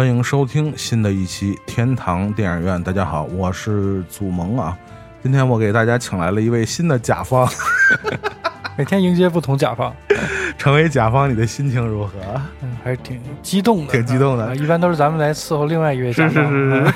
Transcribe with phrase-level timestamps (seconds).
[0.00, 2.82] 欢迎收听新的一期天堂电影院。
[2.82, 4.74] 大家好，我是祖萌啊。
[5.22, 7.46] 今天我给大家请来了一位新的甲方，
[8.78, 9.94] 每天迎接不同甲方。
[10.56, 12.12] 成为甲方，你的心情如何？
[12.62, 16.50] 嗯，还是挺激动的，挺激动的啊一般都是咱们来伺候另外一位甲是方。
[16.50, 16.94] 是是是。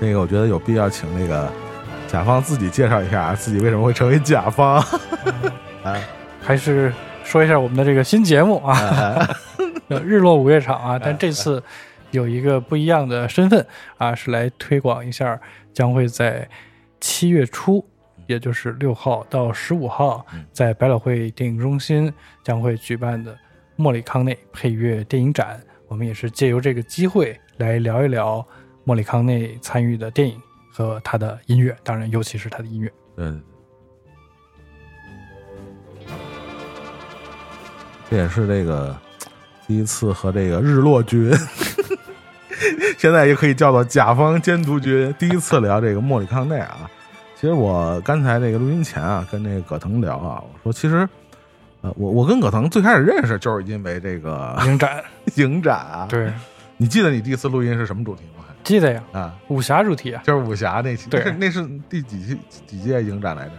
[0.00, 1.48] 这个我觉得有必要请那个
[2.06, 4.76] 甲方自己介绍一下 自己为什么会成为甲方。
[5.82, 5.96] 啊，
[6.40, 6.92] 还是
[7.24, 9.28] 说一下我们的这个新节目啊，
[9.88, 11.62] 日落午夜场啊，但这次
[12.10, 13.64] 有一个不一样的身份
[13.98, 15.38] 啊，是来推广一下，
[15.72, 16.48] 将会在
[17.00, 17.84] 七月初，
[18.26, 22.12] 也就是六号到十五号嗯，在百老汇电影中心
[22.42, 23.36] 将会举办的
[23.76, 25.60] 莫里康内配乐电影展。
[25.88, 28.44] 我们也是借由这个机会来聊一聊
[28.82, 30.40] 莫里康内参与的电影
[30.76, 32.92] 和他的音乐，当然尤其是他的音乐。
[33.16, 33.40] 嗯，
[38.10, 38.94] 这也是这个
[39.66, 41.32] 第一次和这个日落君，
[42.98, 46.90] 现在也可以叫做甲方监督君，第一次聊这个莫里康内啊。
[47.36, 51.08] 其实我刚才这个录音前啊，跟那个葛腾聊啊，我说其实，
[51.80, 55.02] 呃，我我跟葛腾最开始认识就是因为这个影展，
[55.36, 56.30] 影展啊。，对，
[56.76, 58.35] 你记得你第一次录音是什么主题吗？
[58.66, 61.20] 记得呀，啊，武侠主题啊，就是武侠那期，对。
[61.20, 63.52] 那 是那是第几期几届影展来着？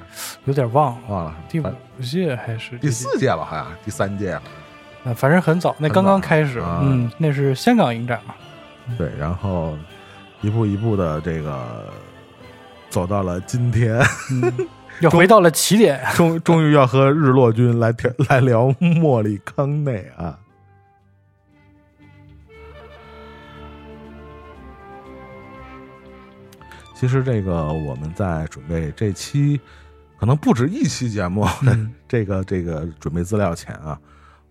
[0.43, 1.65] 有点忘了，忘了，第五
[2.01, 4.33] 届还是第四届吧，好像第三届。
[4.33, 6.81] 啊，反正很早，那刚刚开始，啊。
[6.83, 8.35] 嗯，那是香港影展嘛，
[8.97, 9.77] 对，然后
[10.41, 11.85] 一步一步的这个
[12.89, 13.97] 走到了今天，
[14.99, 16.03] 又回到了起点。
[16.15, 20.37] 终终于要和日落君来聊来聊莫里康内啊。
[26.99, 29.61] 其实这个我们在准备这期，
[30.19, 31.93] 可能不止一期节目，嗯。
[32.09, 33.99] 这个这个准备资料前啊，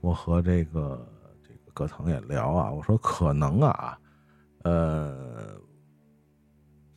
[0.01, 1.05] 我和这个
[1.43, 3.99] 这个葛腾也聊啊，我说可能啊，
[4.62, 5.17] 呃，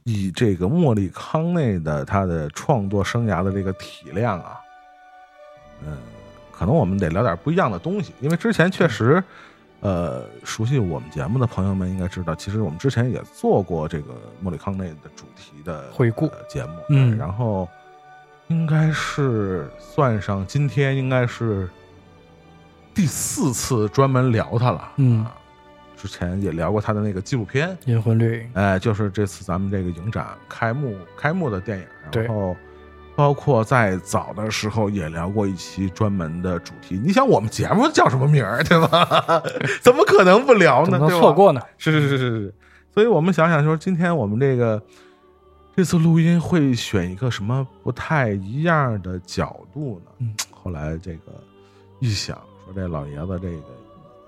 [0.03, 4.59] 以这个莫里康内的他的创作生涯的这个体量啊，
[5.83, 5.97] 嗯、
[6.51, 9.23] 可能我们得聊点不一样的东西，因为之前确实，
[9.81, 16.25] 呃，熟悉我们节目的朋友们应该知道，其实我们之前也做过这个莫里康内的主题的回顾。
[16.27, 17.17] 呃节目，嗯。
[17.17, 17.67] 然后
[18.47, 21.69] 应该是算上今天应该是
[22.93, 25.23] 第四次专门聊他了，嗯。
[25.23, 25.35] 啊，
[25.95, 32.55] 之前也聊过他的那个纪录片，银魂绿影，哎，就是这次咱们这个影展开幕开幕的电影，然后
[33.19, 36.97] 包括在早的时候也聊过一期专门的主题。
[37.03, 39.43] 你想我们节目叫什么名儿，对吧？
[39.83, 40.97] 怎么可能不聊呢？
[41.09, 41.59] 错过呢？
[41.77, 42.53] 是是是是是，
[42.93, 44.81] 所以我们想想说，今天我们这个
[45.75, 50.11] 这次录音会选一个什么不太一样的角度呢？
[50.19, 51.23] 嗯，后来这个
[51.99, 53.63] 一想，说这老爷子这个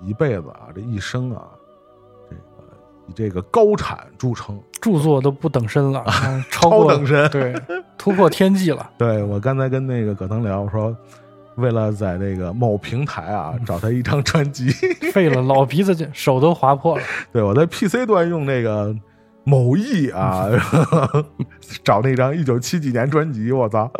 [0.01, 1.47] 一辈子啊，这一生啊，
[2.29, 2.41] 这个
[3.07, 6.05] 以这个高产著称，著作都不等身了，
[6.51, 7.53] 超等身对，
[8.01, 8.89] 突破天际了。
[8.97, 10.95] 对我刚才跟那个葛腾聊，我说
[11.55, 14.71] 为了在那个某平台啊找他一张专辑，
[15.13, 17.03] 费了老鼻子劲，手都划破了。
[17.31, 18.95] 对我在 PC 端用那个
[19.43, 20.49] 某易啊
[21.83, 23.91] 找那张一九七几年专辑，我操，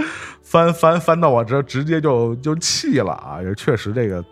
[0.42, 3.40] 翻翻翻到我这直接就就气了啊！
[3.44, 4.24] 也确实这个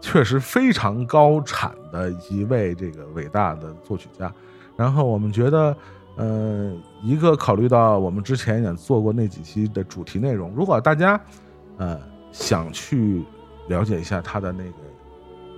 [0.00, 4.30] 确实非常高产的一位这个伟大的作曲家。
[4.76, 5.76] 然后我们觉得，
[6.16, 6.70] 呃，
[7.06, 11.20] 一个考虑到我们之前也做过那几期的主题内容，如果大家
[11.76, 11.96] 呃
[12.32, 13.24] 想去
[13.68, 14.72] 了解一下他的那个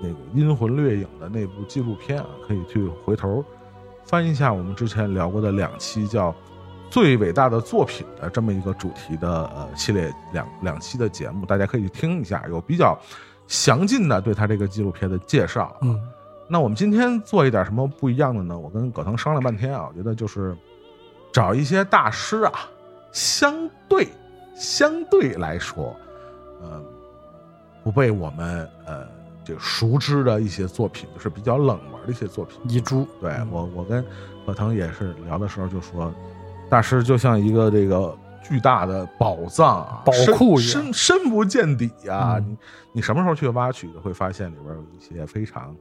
[0.02, 3.42] 那个阴魂掠影的那部纪录片啊，可以去回头
[4.04, 6.30] 翻一下我们之前聊过的两期叫
[6.90, 12.98] 《最伟大的作品》的这么一个主题的呃系列两两期的节目，大家可以听一下，有比较
[13.46, 15.74] 详尽的对他这个纪录片的介绍。
[15.80, 15.98] 嗯，
[16.48, 18.58] 那我们今天做一点什么不一样的呢？
[18.58, 20.56] 我跟葛腾商量半天啊，我觉得就是
[21.32, 22.52] 找一些大师啊，
[23.12, 24.08] 相对
[24.54, 25.94] 相对来说，
[26.62, 26.82] 呃，
[27.84, 29.06] 不被我们呃
[29.44, 32.58] 这个熟知的一些作品，就是比较冷门的一些作品。
[32.68, 33.06] 遗珠。
[33.20, 34.04] 对嗯我，我跟
[34.44, 36.12] 何腾也是聊的时候就说，
[36.68, 42.36] 大师就像一个这个巨大的宝藏啊，宝库深深不见底啊！
[42.38, 42.56] 嗯你
[42.94, 45.74] 你什么时候去挖取，会发现里边有一些非常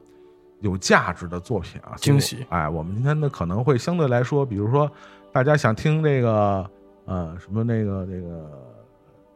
[0.60, 4.90] 有价值的作品啊，惊喜哎，我们今天呢可能会相对来说，比如说
[5.32, 6.68] 大家想听这个
[7.04, 8.50] 呃什么那个那个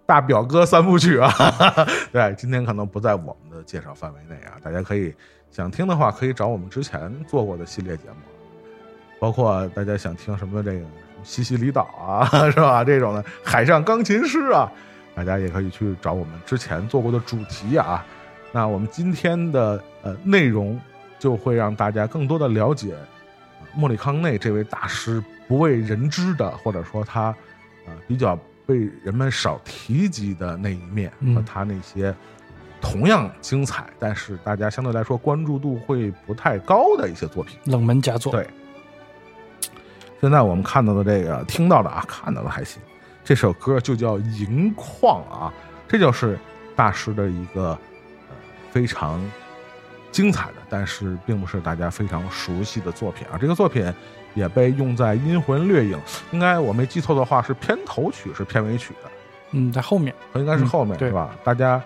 [0.07, 1.31] 大表哥三部曲啊，
[2.13, 5.15] 对，今天可能不在我们的介绍范围内啊，大家可以
[5.51, 8.17] 想听的话，可以找我们之前做过的系列节目，
[9.21, 10.81] 包括大家想听什么这个
[11.23, 12.83] 西西里岛啊， 是吧？
[12.83, 14.71] 这种的海上钢琴师啊，
[15.15, 18.05] 大家也可以去找我们之前做过的主题啊。
[18.51, 20.79] 那我们今天的呃内容
[21.19, 22.95] 就会让大家更多的了解
[23.75, 27.35] 莫里康内这位大师不为人知的，或者说他
[27.87, 32.15] 呃比较被人们少提及的那一面嗯和他那些
[32.81, 37.59] 同样精彩，但是大家相对来说关注度会不太高的一些作品。
[37.65, 38.33] 冷门佳作。
[38.33, 38.47] 对，
[40.21, 42.83] 现在我们看到的这个、听到的啊，看到的还行。
[43.25, 45.53] 这首歌就叫《银矿》啊，
[45.87, 46.37] 这就是
[46.75, 48.37] 大师的一个呃
[48.73, 49.21] 非常
[50.11, 53.39] 精彩的，但是并不是大家非常熟悉的作品啊。
[53.41, 53.85] 这个作品
[54.35, 55.99] 也被用在《阴魂掠影》，
[56.31, 59.11] 应该我没记错的话是片头曲是片尾曲的，
[59.53, 61.37] 嗯，在后面，应该是后面、嗯对是吧？
[61.45, 61.83] 大家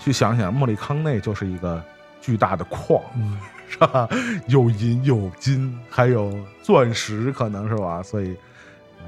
[0.00, 1.82] 去想想，莫里康内就是一个
[2.20, 3.38] 巨大的矿，嗯，
[3.68, 4.08] 是吧？
[4.46, 6.32] 有银有金，还有
[6.62, 8.02] 钻石，可能是吧？
[8.02, 8.36] 所以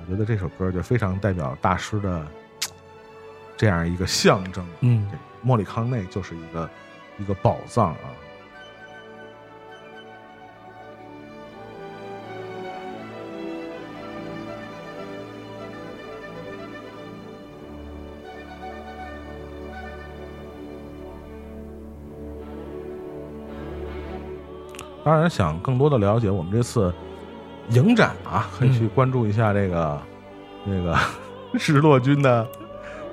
[0.07, 2.27] 我觉得这首歌就非常代表大师的
[3.57, 4.67] 这样一个象征。
[4.81, 6.71] 嗯对莫里康内就是一个
[7.19, 8.09] 一个宝藏啊。
[25.05, 26.93] 当然，想更多的了解我们这次
[27.71, 30.01] 影展啊，可以去关注一下这个、
[30.67, 30.99] 这个
[31.53, 32.47] 日落君的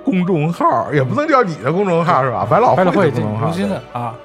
[0.03, 2.47] 公众号，也不能叫你的公众号是吧？
[2.49, 3.53] 百老汇的公众号。
[3.91, 4.15] 啊，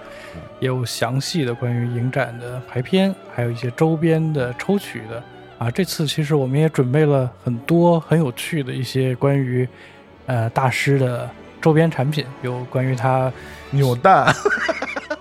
[0.61, 5.23] 有详细的关于影展的排片，还有一些周边的抽取的
[5.59, 5.71] 啊。
[5.71, 9.69] 这次其实我们也准备了很多很有趣的一些关于
[10.27, 11.29] 呃大师的
[11.61, 13.31] 周边产品，有关于他
[13.71, 14.33] 扭蛋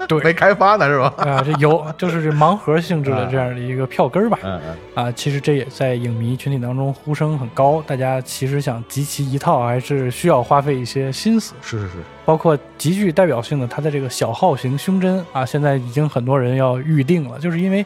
[0.09, 0.21] 对。
[0.23, 1.13] 没开发呢是吧？
[1.17, 4.39] 啊这有 就是这盲盒性质的这样的一个票根儿吧。
[4.43, 4.61] 嗯
[4.95, 11.53] 嗯，啊，其实这也在影迷群体当中呼声很高，大家其实想集齐一套还是需要花费一些心思。
[11.61, 11.93] 是是是，
[12.25, 17.85] 包括极具代表性的它的这个小号型胸针啊，现在已经很多人要预定了，就是因为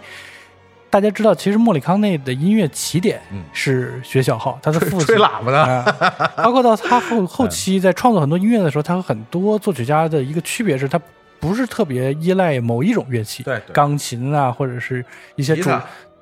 [0.89, 3.44] 大家知道，其实莫里康内的音乐起点嗯。
[3.54, 11.00] 是学小号，他的父亲吹喇叭的，啊， 包括到他后后期在创作很多音乐的时候，他和很多作曲家的一个区别是，他
[11.40, 13.74] 不是特别依赖某一种乐器，对对。
[13.74, 15.04] 钢琴啊，或者是
[15.36, 15.70] 一些主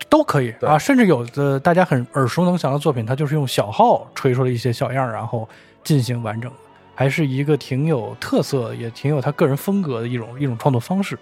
[0.09, 5.47] 都可以啊，甚至有的大家很耳熟能详的作品，它就是用小号吹出了一些小样儿，然后
[5.83, 6.51] 进行完整，
[6.93, 11.17] 还是一个挺有特色，也挺有他个人风格的一种一种创作方式。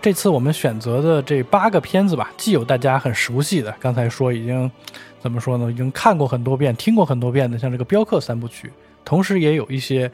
[0.00, 4.70] 这次我们选择的这八个片子吧，既有大家很熟悉的，刚才说已经
[5.18, 8.68] 怎么说呢，已经看过很多遍、听过很多遍的，像这个《镖客三部曲》，
[9.04, 10.10] 同时也有一些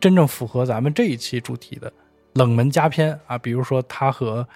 [0.00, 1.92] 真正符合咱们这一期主题的
[2.34, 4.46] 冷门佳片啊，比如说他和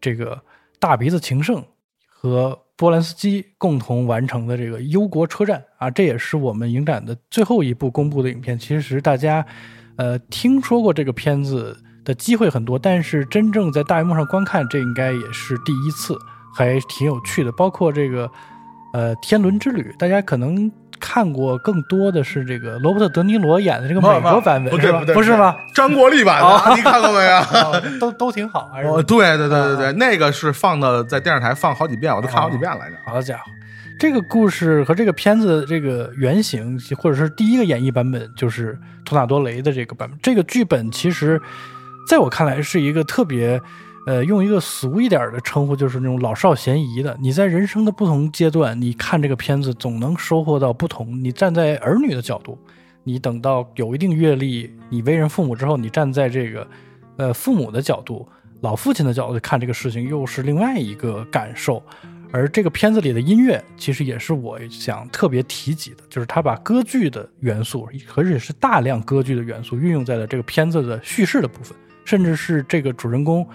[0.00, 0.40] 这个
[0.78, 1.64] 大鼻子情圣
[2.06, 8.58] 和波兰斯基共同完成的这个《忧国车站》啊，这也是我们影展的最后一部公布的影片。
[8.58, 9.44] 其实大家
[9.96, 16.18] 呃听说过这个片子的机会很多，但是真正在大荧幕上观看，这应该也是第一次，
[16.54, 17.50] 还挺有趣的。
[17.52, 18.30] 包括这个
[18.92, 20.70] 呃《天伦之旅》，大家可能。
[21.00, 25.56] 看过更多的是这个罗伯特·德尼罗演的这个美国版本，不对不对，不是吗？？
[25.74, 27.36] 张国立版的，你看过没有？
[27.60, 32.96] 哦都都挺好，还是哦，对对对对对，那个是放的在电视台放好几遍，我都看好几遍来着。
[33.06, 33.44] 好家伙，
[33.98, 40.18] 这个故事和这个片子的这个原型，或者是第一个演绎版本，就是托纳多雷的这个版本。
[40.22, 41.40] 这个剧本其实，
[42.08, 43.60] 在我看来是一个特别，
[44.06, 47.16] 呃，用一个俗一点的称呼，就是那种老少咸宜的。
[47.20, 51.22] 你在人生的不同阶段，你看这个片子，总能收获到不同。
[51.22, 52.58] 你站在儿女的角度，
[53.02, 56.66] 你等到有一定阅历，你为人父母之后，你站在这个，
[57.16, 58.28] 呃，父母的角度。
[58.60, 61.82] 老父亲的角度看这个事情，又是另外一个感受。
[62.32, 73.46] 而这个片子里的音乐，其实也是我想特别提及的，就是他把歌剧的元素，而且是大量歌剧的元素运用在了这个片子的叙事的部分，甚至是这个主人公，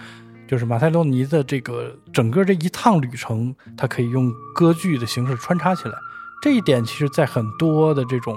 [0.50, 5.94] 就是马塞洛尼的这个整个这一趟旅程，他可以用歌剧的形式穿插起来。
[6.42, 8.36] 这一点其实，在很多的这种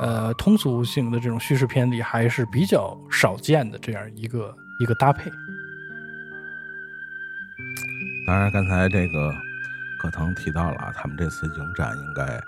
[0.00, 5.28] 呃通俗性的这种叙事片里，还是比较少见的这样一个一个搭配。
[8.24, 9.34] 当然，刚才这个
[10.00, 12.40] 葛腾提到了啊，他们这次影展应该，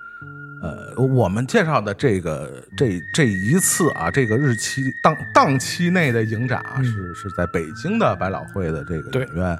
[0.62, 6.84] 呃，我们介绍的这个这这一次啊，这个日期档档期内的影展啊，嗯。
[6.84, 9.58] 是是在北京的百老汇的这个影院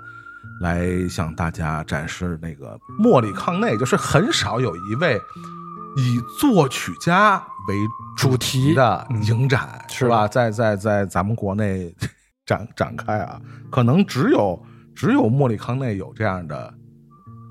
[0.60, 5.18] 来向大家展示那个莫里康内，就是很少有一位
[5.96, 7.38] 以作曲家
[7.68, 7.76] 为
[8.16, 10.08] 主题的影展，是是。
[10.08, 10.28] 吧？
[10.28, 11.94] 在在在咱们国内
[12.44, 13.40] 展 展开啊，
[13.70, 14.62] 可能只有
[14.94, 16.74] 只有莫里康内有这样的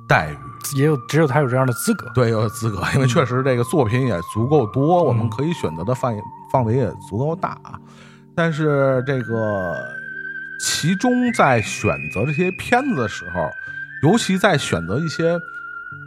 [0.07, 0.48] 待遇。
[0.75, 2.11] 也有只有他有这样的资格。
[2.13, 6.15] 对，有资格，因为确实这个作品也足够多，我们可以选择的范
[6.51, 7.57] 范围也足够大。
[8.35, 9.75] 但是这个
[10.59, 13.49] 其中在选择这些片子的时候，
[14.03, 15.37] 尤其在选择一些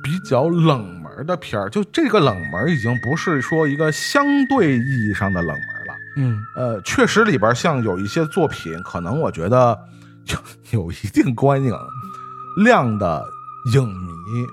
[0.02, 5.56] 比较冷门的片儿，就这个冷门已经不是说一个相对意义上的冷门
[5.86, 5.94] 了。
[6.16, 9.78] 嗯，呃，确实里边像有一些作品，可能我觉得
[10.26, 10.38] 有
[10.82, 11.74] 有一定观影
[12.64, 13.24] 量的
[13.74, 14.46] 影迷，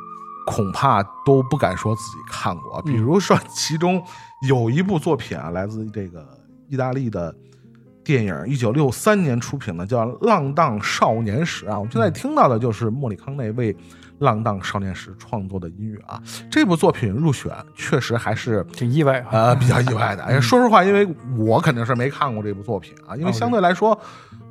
[0.46, 2.82] 恐怕都不敢说自己看过。
[2.84, 4.04] 比如说，其中
[4.48, 6.28] 有一部作品啊，来自这个
[6.68, 7.36] 意大利的
[8.04, 11.78] 电影，一九六三年出品的，叫《浪荡少年时》啊。
[11.78, 13.74] 我们现在听到的就是莫里康内为
[14.20, 16.22] 《浪荡少年时》创作的音乐啊。
[16.50, 19.28] 这部作品入选，确实还是挺意外啊。
[19.32, 20.24] 呃，比较意外的。
[20.24, 24.00] 哎， 说实话，因为我肯定是没看过这部作品啊，因为相对来说，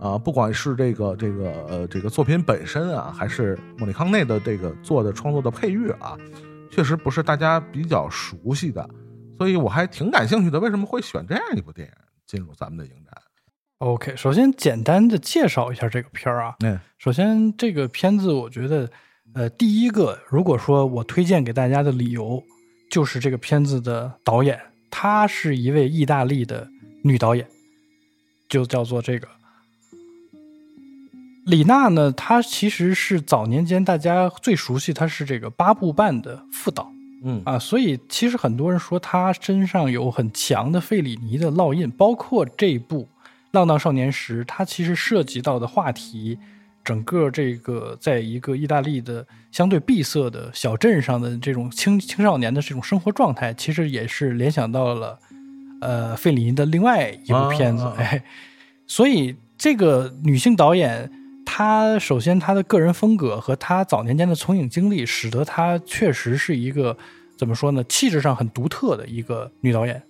[0.01, 6.17] 啊，不管是这个这个呃这个作品本身啊，还是莫里康内的这个做的创作的配乐啊，
[6.71, 8.89] 确实不是大家比较熟悉的，
[9.37, 10.61] 所以我还挺感兴趣的。
[10.61, 11.95] 为什么会选这样一部电影
[12.27, 13.15] 进入咱们的影展
[13.79, 16.57] ？OK，首先简单的介绍一下这个片儿啊。
[16.65, 18.91] 嗯首先，这个片子我觉得，
[19.35, 22.43] 呃，第一个，如果说我推荐给大家的理由，
[22.91, 26.69] 就是这个片子的导演，她是一位意大利的
[27.05, 27.47] 女导演，
[28.49, 29.29] 就叫做这个
[31.49, 32.13] 李娜呢。
[32.13, 36.93] 她其实是早年间大家最熟悉，她是这个八部半的副导
[37.25, 43.03] 嗯啊，所以其实很多人说她身上有很强的费里尼的烙印，包括这部
[43.51, 46.39] 《浪荡少年时》，它其实涉及到的话题。
[46.85, 55.19] 整个这个在一个意大利的相对闭塞的小镇上的这种青青少年的这种生活状态，其实也是联想到了，
[55.83, 58.23] 呃，费里尼的另外一部片子，啊啊啊哎，
[58.89, 61.11] 所以这个女性导演，
[61.51, 66.95] 她首先她的个人风格和她早年间的从影经历，使得她确实是一个
[67.39, 70.03] 怎么说呢，气质上很独特的一个女导演，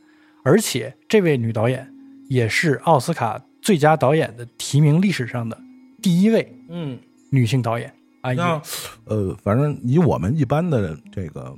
[0.43, 1.89] 而且这位女导演
[2.29, 5.57] 也是奥斯卡最佳导演的提名历史上的
[6.03, 6.99] 第一位嗯，
[7.31, 7.89] 女性导演
[8.21, 8.63] 啊，那也
[9.05, 11.55] 呃，反正以我们一般的这个，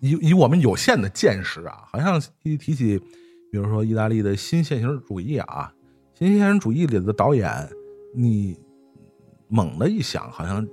[0.00, 2.98] 以以我们有限的见识啊，好像一提起，
[3.52, 5.72] 比如说意大利的新现实主义啊，
[6.18, 7.48] 新现实主义里的导演，
[8.14, 8.58] 你
[9.48, 10.66] 猛的一想，好像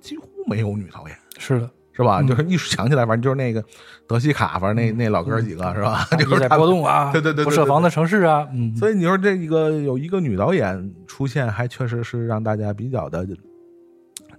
[0.00, 2.20] 几乎没有女导演，是的，是吧？
[2.20, 3.62] 嗯就是一想起来，反正就是那个
[4.06, 6.06] 德西卡，反正那那老哥几个是吧？
[6.18, 13.26] 就是他们波动啊， 对对对对不设防的城市啊，嗯，所以你说这一个有一个女导演出现，还确实是让大家比较的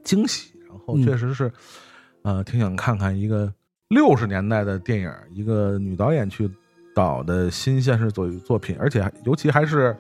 [0.04, 1.52] 惊喜，然后嗯确实是，
[2.24, 3.54] 呃，挺想看看一个
[3.90, 6.50] 六十年代的电影，一个女导演去
[6.96, 9.96] 导的新现实作作品，而且尤其还是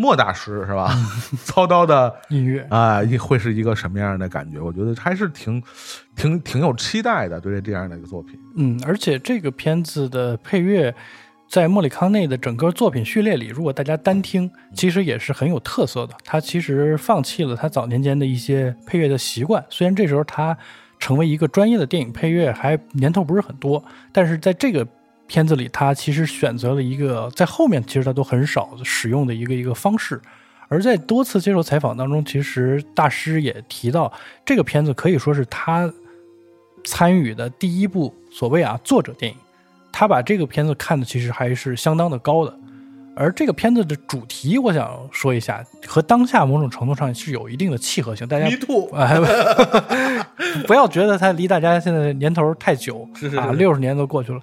[0.00, 0.88] 莫大师是吧？
[0.94, 4.58] 嗯 操刀的 音乐，啊，一会是一个什么样的感觉？
[4.58, 5.62] 我觉得还是挺
[6.16, 8.40] 挺挺有期待的，对这样的一个作品。
[8.56, 10.94] 嗯，而且这个片子的配乐，
[11.46, 16.14] 在莫里康内的整个作品序列里，如果大家单听，其实也是很有特色的。
[16.24, 20.56] 他其实放弃了他早年间的一些配乐的习惯，虽然这时候他
[20.98, 24.86] 成为一个专业的电影配乐还年头不是很多，但是在这个
[25.30, 30.20] 片子里，他其实选择了一个在后面其实他都很少使用的一个一个方式。
[30.66, 34.12] 而在多次接受采访当中，其实大师也提到，
[34.44, 35.88] 这个片子可以说是他
[36.82, 39.38] 参与的第一部所谓啊作者电影，
[39.92, 42.52] 他把这个片子看的其实还是相当的高的。
[43.14, 48.26] 而这个片子的主题，我想说一下，和当下某种程度上是有一定的契合性。
[48.26, 48.48] 大家
[50.66, 54.40] 不要觉得它离大家现在年头太久啊，是是是六十年都过去了。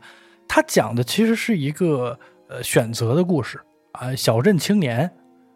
[0.48, 2.18] 它讲的其实是一个
[2.50, 3.60] 呃选择的故事
[3.94, 5.12] 啊，小镇青年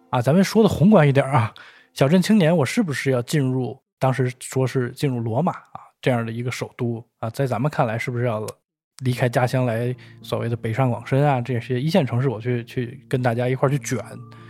[0.10, 1.54] 啊，咱们说的宏观一点啊，
[1.94, 3.80] 小镇青年，我是不是要进入？
[4.00, 8.44] 当时说是进入罗马啊这样的一个首都啊，在咱们看来，是不是要
[9.04, 14.04] 离开家乡来所谓的北上广深啊这些一线城市，我去去跟大家一块儿去卷？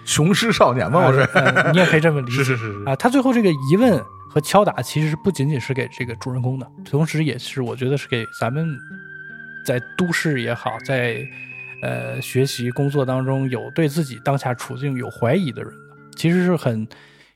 [0.06, 1.20] 雄狮少年嘛，我是。
[1.34, 2.38] 呃你也可以这么理解。
[2.44, 8.66] 是是是是啊，他最后这个疑问和敲打，其实不仅仅是给这个主人公的，同时也是我觉得是给咱们
[9.66, 11.26] 在都市也好，在
[11.82, 15.72] 呃学习工作当中有对自己当下处境有怀疑的人，
[16.16, 16.88] 其实是很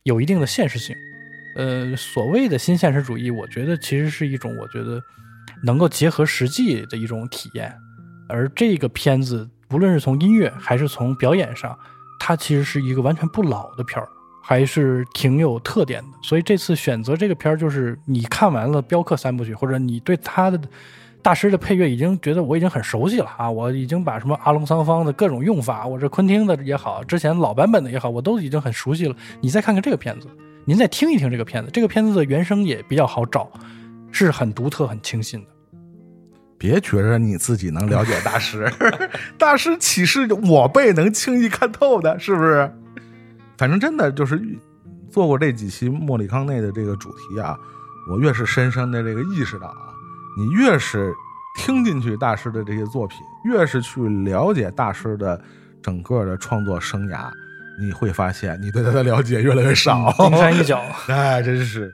[0.03, 0.95] 有一定的现实性。
[1.57, 5.01] 呃，所谓的新现实主义，我觉得其实是一种我觉得
[5.63, 7.73] 能够结合实际的一种体验。
[8.27, 11.77] 而这个片子，无论是从音乐还是从表演上，
[12.19, 14.09] 它其实是一个完全不老的片儿，
[14.43, 16.07] 还是挺有特点的。
[16.23, 20.59] 所以这次选择这个片儿，就是你看完了镖客三部曲，或者你对他的
[21.25, 29.15] 大师的配乐已经觉得我已经很熟悉了啊，我已经把什么阿隆桑方的各种用法，我这昆汀的也好，之前老版本的也好，我都已经很熟悉了。
[29.41, 30.27] 你再看看这个片子，
[30.65, 33.49] 您再听一听这个片子，这个片子的原声也比较好找。
[34.11, 35.47] 是很独特、很清新的。
[36.59, 38.71] 别觉着你自己能了解大师，
[39.35, 42.19] 大师岂是我辈能轻易看透的？
[42.19, 42.71] 是不是？
[43.57, 44.39] 反正真的就是
[45.09, 47.57] 做过这几期莫里康内的这个主题啊，
[48.11, 49.91] 我越是深深的这个意识到啊，
[50.37, 51.13] 你越是
[51.57, 55.39] 听进去大师的这些作品，越是去了解大师的
[55.81, 57.31] 整个的创作生涯，
[57.79, 60.11] 你会发现你对他的了解越来越少。
[60.17, 61.93] 冰山一角， 哎，真是。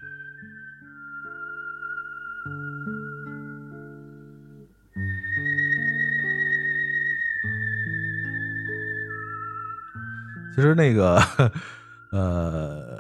[10.54, 11.22] 其实那个，
[12.12, 12.91] 呃，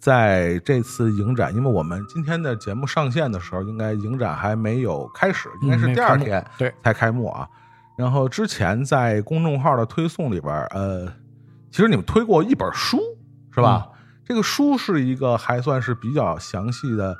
[0.00, 7.46] 在这次影展，因为我们今天的节目上线的时候，应该影展还没有开始，应该是第二天对才开幕啊。
[7.96, 11.06] 然后之前在公众号的推送里边，呃，
[11.70, 12.98] 其实你们推过一本书
[13.54, 13.86] 是吧？
[14.24, 17.14] 这个书是一个还算是比较详细的，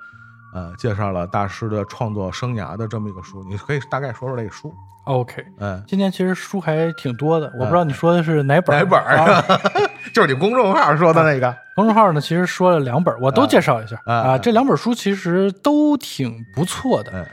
[0.55, 4.73] 呃，介绍了大师的创作生涯的这么一个书，你可以大概说说这个书。
[5.05, 8.79] OK，嗯，今天其实书还挺多的，我不知道你说的是哪本？
[8.79, 9.17] 哪本儿？
[9.17, 9.45] 啊
[10.13, 11.57] 就是你公众号说的那个。
[11.75, 14.39] 公众号呢，其实说了两本，我都介绍一下啊啊。
[14.39, 17.13] 这两本书其实都挺不错的。
[17.15, 17.27] 嗯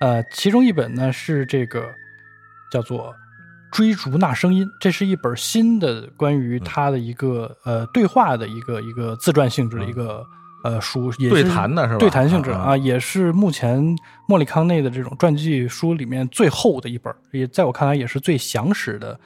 [0.00, 1.84] 呃，其中一本呢是这个
[2.72, 3.10] 叫做
[3.70, 10.26] 《追逐那声音》，这是一本新的关于他的一个、呃对话的一个一个自传性质的一个、
[10.64, 13.80] 呃书，也是对谈的是吧对谈性质啊啊，也是目前
[14.26, 19.16] 莫里康内的这种传记书里面最厚的一本，也在我看来也是最详实的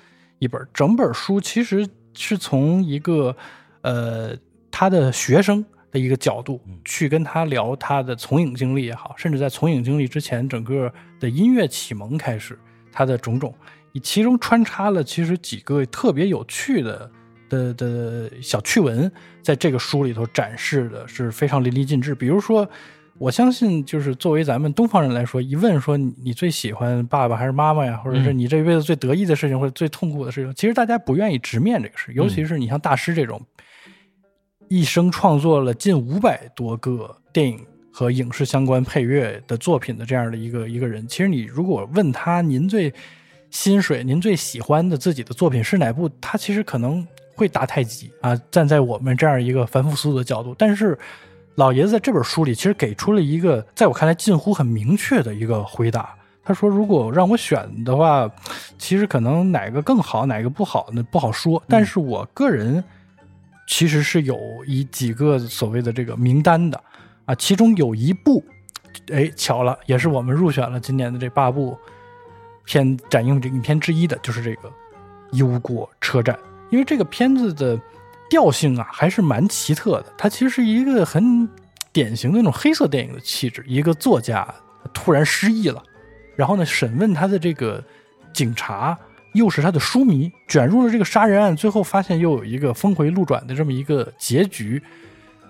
[0.41, 0.61] 一本。
[0.75, 3.37] 整本书其实是从一个
[3.83, 4.35] 呃
[4.71, 12.59] 他的学生的一个角度去跟他聊他的从影经历也好，甚至在从影经历之前整个的音乐启蒙开始，
[12.91, 13.55] 他的种种，
[13.93, 17.11] 以其中穿插了其实几个特别有趣的。
[17.49, 19.09] 的的小趣闻，
[19.41, 22.13] 在这个书里头展示的是非常淋漓尽致。
[22.13, 22.69] 比如说，
[23.19, 33.41] 我相信，就是作为咱们东方人来说，一问说你你最喜欢爸爸还是妈妈呀，或者是你这一辈子最得意的事情或者最痛苦的事情，其实大家不愿意直面这个事，尤其是你像大师这种，
[34.69, 37.59] 一生创作了近五百多个电影
[37.91, 42.93] 和影视相关配乐的作品的这样的一个一个人，其实你如果问他您最
[43.51, 48.37] 薪水、您最喜欢的自己的作品是哪部，他其实可能会答太极啊。
[48.51, 50.99] 站在我们这样一个凡夫俗子的角度，但是
[51.57, 56.15] 老爷子在这本书里其实给出了一个在我看来近乎很明确的一个回答。
[56.45, 58.31] 他说：“如果让我选的话，
[58.79, 61.03] 其实可能哪个更好，哪个不好那？
[61.03, 61.61] 不好说。
[61.67, 62.85] 但是我个人
[63.67, 66.81] 其实是有一几个所谓的这个名单的
[67.25, 68.45] 啊，其中有一部，
[69.11, 71.77] 哎，巧了，也是我们入选了今年的这八部
[72.65, 74.69] 片展映影片之一的，就是这个
[75.33, 76.37] 《忧国车站》。
[76.71, 77.77] 因为这个片子的
[78.29, 80.13] 调性啊，还是蛮奇特的。
[80.19, 81.49] 它其实是一个很
[81.93, 83.65] 典型的那种黑色电影的气质。
[83.67, 84.47] 一个作家
[84.93, 85.83] 突然失忆了，
[86.35, 87.83] 然后呢，审问他的这个
[88.33, 88.97] 警察
[89.35, 94.83] 又是他的书迷，卷入了这个杀人案，最后发现又有一个峰回路转的这么一个结局。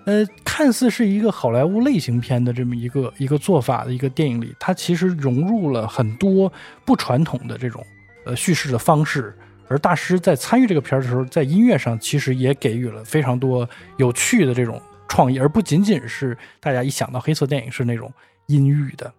[0.05, 6.51] 呃，看似是一个好莱坞类型片的这么一个一个做法的一个电影里，它其实融入了很多
[6.85, 7.85] 不传统的这种
[8.25, 9.37] 呃叙事的方式。
[9.69, 18.11] 而大师在参与这个片儿的时候，在音乐上其实也给予了非常多有趣的这种创意，而不仅仅是大家一想到黑色电影是那种
[18.47, 19.11] 阴郁的、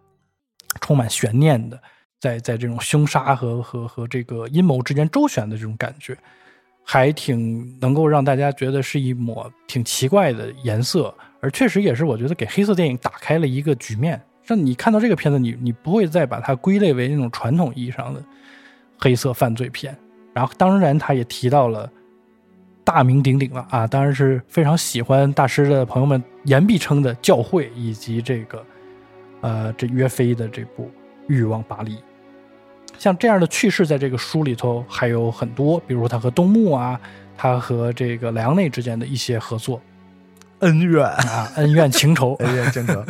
[0.80, 1.78] 充满悬念的，
[2.20, 6.16] 在在这种凶杀和和和这个阴谋之间周旋的这种感觉，
[6.82, 18.24] 还挺能够让大家觉得是一抹挺奇怪的颜色，而确实也是我觉得给黑色电影打开了一个局面，让你看到这个片子，你你不会再把它归类为那种传统意义上的
[18.98, 19.94] 黑色犯罪片。
[20.38, 21.90] 然后，当然，他也提到了
[22.84, 28.64] 大名鼎鼎了啊，当然是非常喜欢大师的朋友们言必称的教会，以及这个
[29.40, 30.84] 呃这约菲的这部
[31.26, 31.96] 《欲望巴黎》。
[32.98, 37.00] 像这样的趣事，在这个书里头还有很多，比如他和东木啊，
[37.36, 39.80] 他和这个莱昂内之间的一些合作
[40.60, 42.36] 恩怨，啊，恩怨情仇。
[42.40, 43.04] 恩怨情仇。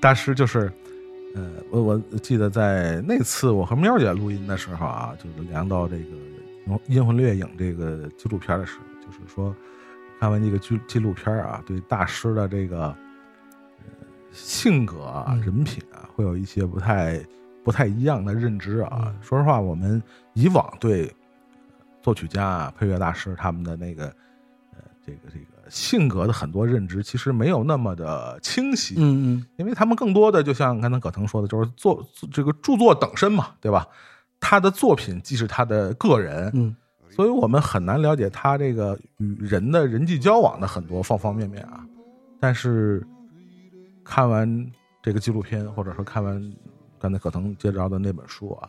[0.00, 0.72] 大师就是，
[1.36, 6.02] 呃，我我记得在那次我和喵姐录音的时候啊，就是聊到这个
[6.86, 9.54] 《阴魂掠影》这个纪录片的时候，就是说
[10.18, 13.84] 看完这个纪纪录片啊，对大师的这个、呃、
[14.32, 17.24] 性格啊、嗯人品啊，会有一些不太
[17.62, 19.02] 不太一样的认知啊。
[19.06, 20.02] 嗯说实话，我们
[20.34, 21.14] 以往对
[22.02, 24.06] 作曲家啊、配乐大师他们的那个
[24.72, 28.94] 呃这个这个性格的很多认知，其实没有那么的清晰。
[28.98, 33.86] 嗯嗯因为他们更多的就像刚才葛腾说的，就是作这个著作等身嘛，对吧？
[34.40, 36.74] 他的作品既是他的个人，嗯
[37.10, 41.84] 所以我们很难了解他这个与人的人际交往的很多方方面面啊。
[42.38, 43.02] 但是
[44.04, 44.70] 看完
[45.02, 46.52] 这个纪录片，或者说看完
[46.98, 48.68] 刚才可腾介绍的那本书啊，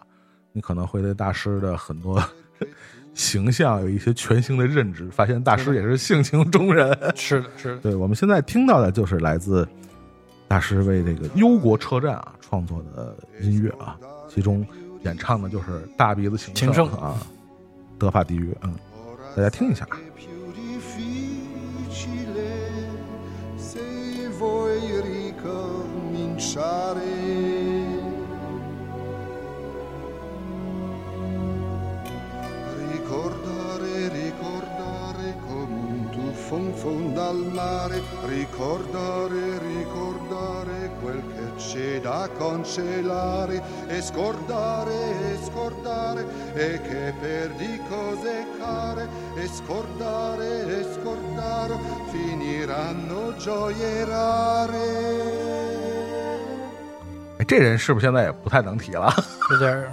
[0.54, 2.24] 你可能会对大师的很多
[3.14, 6.90] 形象有一些全新的认知，发现大师也是性情中人。
[7.16, 9.68] 是的，是的， 对，我们现在听到的就是来自
[10.48, 13.98] 大师为这个《忧国车站》啊创作的音乐啊，
[14.30, 14.66] 其中
[15.04, 17.18] 演唱的就是大鼻子情情圣啊，
[17.98, 18.74] 德法地狱，嗯，
[19.36, 19.88] 大家听一下。
[37.54, 48.46] Mare, ricordare, ricordare quel che c'è da cancellare e scordare, e scordare e che perdi cose
[48.60, 51.74] care e scordare, e scordare
[52.12, 54.78] finiranno gioie rare.
[57.40, 59.14] 哎，这人是不是现在也不太能提了？
[59.52, 59.92] 有点儿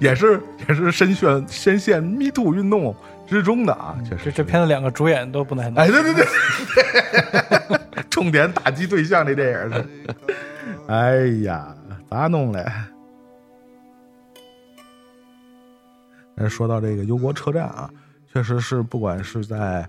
[0.00, 2.94] 也是也是深陷深陷 Me Too 运动
[3.28, 5.76] 之中的啊，确实这这片子两个主演都不太能。
[5.76, 6.26] 哎，对对对，
[8.10, 9.84] 重点打击对象这电影是，
[10.88, 11.74] 哎呀，
[12.10, 12.64] 咋弄嘞？
[16.36, 17.88] 但是说到这个忧国车站啊，
[18.32, 19.86] 确实是不管是在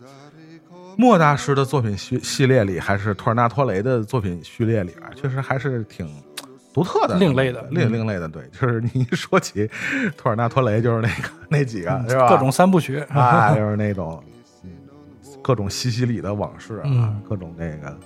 [0.96, 6.08] 莫大师的作品序系列里，还是托尔纳托雷的作品序列里边，确实还是挺
[6.74, 8.30] 独特的、另类的另嗯另类的。
[8.30, 9.70] 对，就是你一说起
[10.16, 12.30] 托尔纳托雷，就是那个那几个是吧？
[12.30, 14.24] 各种三部曲，啊，就是那种
[14.64, 14.70] 嗯
[15.42, 17.98] 各种西西里的往事啊，嗯各种那个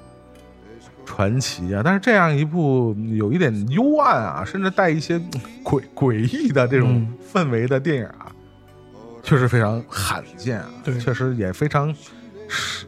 [1.09, 1.81] 传奇啊。
[1.83, 8.27] 但是这样一部有一点幽暗啊，甚至带一些嗯诡诡异的这种嗯氛围的电影啊，
[9.23, 11.91] 确实非常罕见啊，对确实也非常
[12.47, 12.85] 稀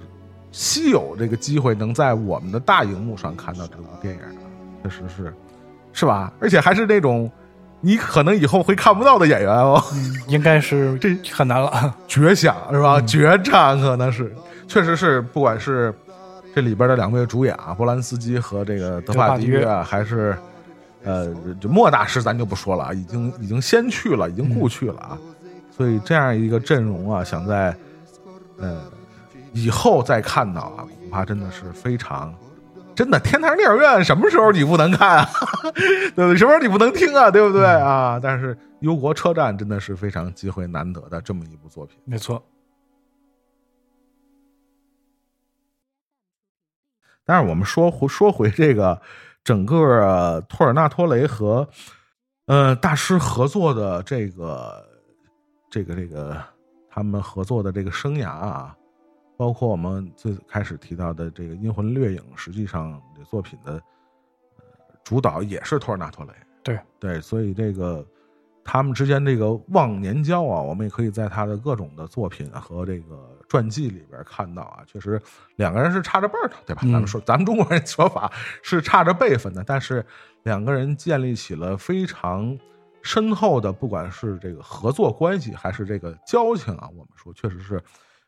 [0.51, 4.29] 稀有这个机会能在我们的大荧幕上看到这部电影啊，
[4.83, 5.33] 确实是
[5.91, 6.31] 是吧？
[6.39, 7.29] 而且还是那种
[7.79, 9.81] 你可能以后会看不到的演员哦。
[10.27, 11.95] 应该是这很难了。
[12.07, 13.01] 绝响是吧？
[13.01, 14.31] 绝唱可能是，
[14.67, 15.93] 确实是，不管是
[16.53, 20.37] 这里边的两位主演啊，波兰斯基和这个德帕迪约啊，还是
[21.03, 25.17] 呃，这莫大师咱就不说了啊，已经已经先去了，已经故去了啊，
[25.75, 27.75] 所以这样一个阵容啊，想在
[28.57, 28.81] 呃
[29.53, 32.33] 以后再看到啊，恐怕真的是非常。
[32.93, 35.29] 真的，天堂电影院什么时候你不能看啊？
[35.73, 36.37] 对 不对？
[36.37, 37.31] 什么时候你不能听啊？
[37.31, 38.19] 对不对啊？
[38.21, 41.97] 但是《忧国车站》真的是非常机会难得的这么一部作品。
[42.03, 42.43] 没错，
[47.31, 49.01] 但是我们说回说回这个
[49.41, 51.65] 整个呃托尔纳托雷和
[52.47, 54.85] 呃大师合作的这个
[55.69, 56.43] 这个这个
[56.89, 58.75] 他们合作的这个生涯啊，
[59.37, 63.75] 包括我们最开始提到的这个《阴魂掠影》，实际上这作品的
[64.57, 64.63] 呃
[65.01, 66.33] 主导也是托尔纳托雷。
[66.61, 68.05] 对对，所以这个
[68.61, 75.21] 他们之间这个忘年交啊，我们也可以在他的各种的作品和这个传记里边看到啊，确实
[75.57, 76.83] 两个人是差着辈儿的，对吧？
[76.85, 78.31] 嗯咱们说咱们中国人说法
[78.63, 80.05] 是差着辈分的，但是
[80.43, 82.57] 两个人建立起了非常
[83.01, 87.83] 深厚的，不管是这个合作关系还是这个交情啊，我们说确实是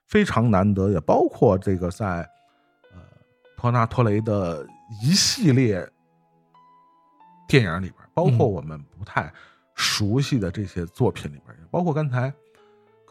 [0.07, 2.29] 非常难得，也包括这个在
[2.91, 2.99] 呃
[3.55, 4.67] 托纳托雷的
[5.01, 5.89] 一系列
[7.47, 9.31] 电影里边，包括嗯我们不太
[9.73, 12.33] 熟悉的这些作品里边，也包括刚才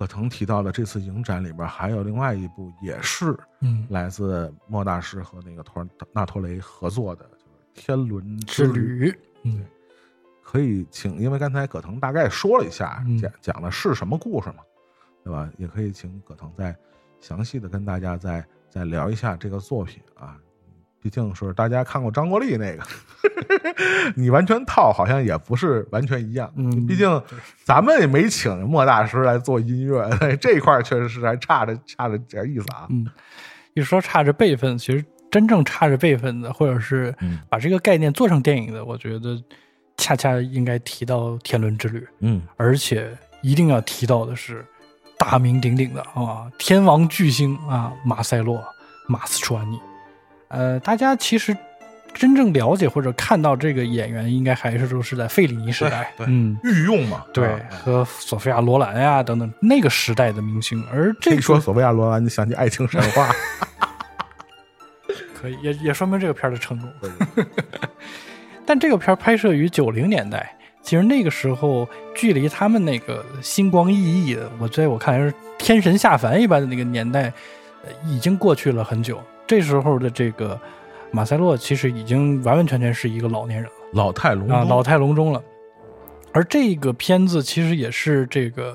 [0.03, 7.45] 葛腾提到的这次影展里边，还有另外一部也是嗯，来自莫大师和那个托纳托雷合作的，就是
[7.87, 8.81] 《天伦之旅》。
[8.99, 9.65] 旅，嗯，
[10.43, 14.65] 可以请，因为刚才葛腾大概说了一下，嗯讲讲的是什么故事嘛，
[15.23, 15.49] 对吧？
[15.57, 16.77] 也可以请葛腾再
[17.21, 20.37] 详细的跟大家再再聊一下这个作品啊。
[21.03, 22.83] 毕竟是大家看过张国立那个，
[24.15, 26.51] 你完全套好像也不是完全一样。
[26.57, 27.23] 嗯毕竟
[27.65, 30.09] 咱们也没请莫大师来做音乐，
[30.41, 32.87] 这一块确实是还差着差着点意思啊。
[32.91, 33.07] 嗯，
[33.75, 39.37] 一说差着辈分，其实真正差着辈分的，或者是嗯把这个概念做成电影的，我觉得
[39.97, 43.11] 恰恰应该提到《天伦之旅》，嗯而且
[43.43, 44.65] 一定要提到的是
[45.19, 48.59] 大名鼎鼎的啊，天王巨星啊，马塞洛·
[49.09, 49.81] 马斯楚安尼。
[50.53, 51.57] 呃，大家其实
[52.13, 56.59] 真正了解或者看到这个演员，应该还是说是在费里尼时代，对对嗯。
[56.63, 63.31] 御用嘛，对啊，和索菲亚·罗兰呀等等那个时代的明星，而这一说索菲亚罗兰，就想起爱情神话。
[65.35, 66.93] 可以，也也说明这个片儿的成功。
[68.65, 77.33] 但这个片儿拍摄于九零年代，其实那个时候距离他们那个星光熠熠的，我在我看来是天神下凡一般的那个年代，
[77.85, 79.21] 呃，已经过去了很久。
[79.53, 80.59] 这时候的这个
[81.11, 83.77] 马塞洛其实已经完完全全是一个老年人了。
[83.93, 85.43] 老态龙钟啊，老态龙钟了。
[86.33, 88.75] 而这个片子其实也是这个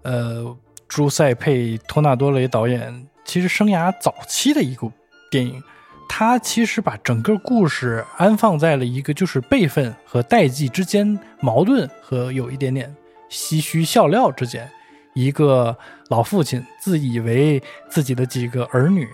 [0.00, 0.56] 呃
[0.88, 4.90] 朱塞佩·托纳多雷导演其实生涯早期的一部
[5.30, 5.62] 电影。
[6.08, 12.96] 他其实把整个故事安放在了一个就是辈分和代际之间矛盾和有一点点
[13.28, 14.66] 唏嘘笑料之间。
[15.12, 15.76] 一个
[16.08, 19.06] 老父亲自以为自己的几个儿女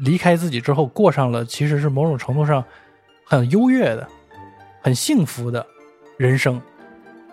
[0.00, 2.64] 离开自己之后，过上了其实是某种程度上
[3.24, 4.06] 很优越的。
[4.82, 5.66] 很幸福的
[6.16, 6.58] 人生。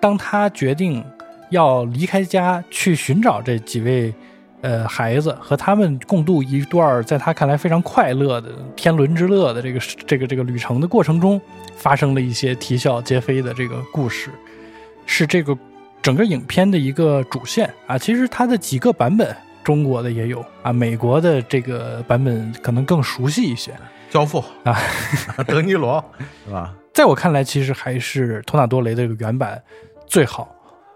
[0.01, 1.01] 当他决定
[1.49, 4.13] 要离开家去寻找这几位
[4.59, 11.39] 呃孩子，和他们共度一段在他看来非常快乐的天伦之乐的这个这个这个旅程的过程中，
[11.77, 14.29] 发生了一些啼笑皆非的这个故事，
[15.05, 15.57] 是这个
[16.01, 17.97] 整个影片的一个主线啊。
[17.97, 19.33] 其实它的几个版本，
[19.67, 23.73] 中国的也有啊，美国的这个版本可能更熟悉一些。
[24.09, 24.73] 教父啊，
[25.45, 26.01] 德尼罗
[26.47, 26.73] 是吧？
[26.93, 29.61] 在我看来，其实还是托纳多雷的这个原版
[30.05, 30.49] 最好。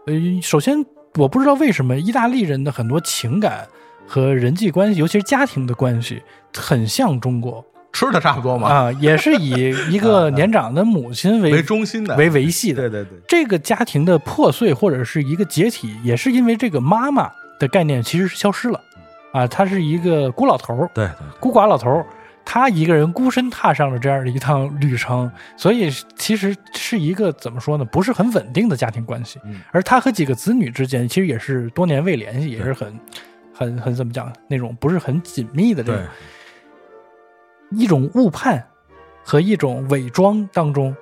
[0.07, 3.67] 呃，首先我不知道为什么意大利人的很多情感
[4.07, 6.23] 和人际关系，尤其是家庭的关系，
[6.55, 8.69] 很像中国，吃的差不多嘛。
[8.69, 12.89] 啊，也是以一个 年长的母亲为为中心的，为维系的。
[12.89, 17.29] 对对对，这个家庭的破碎或者是一个解体，也是因为这个妈妈
[17.61, 18.81] 的概念其实是消失了。
[19.31, 22.05] 啊，他是一个孤老头儿，对对，孤寡老头儿。
[22.43, 27.85] 他一个人孤身踏上了这样的一趟旅程，所以其实是一个怎么说呢？
[27.85, 29.39] 不是很稳定的家庭关系。
[29.71, 32.99] 而他和几个子女之间，其实也是多年未联系，也是很、
[33.53, 34.33] 很、很怎么讲？
[34.49, 36.03] 那种不是很紧密的这种
[37.69, 38.67] 一种误判
[39.23, 40.93] 和一种伪装当中，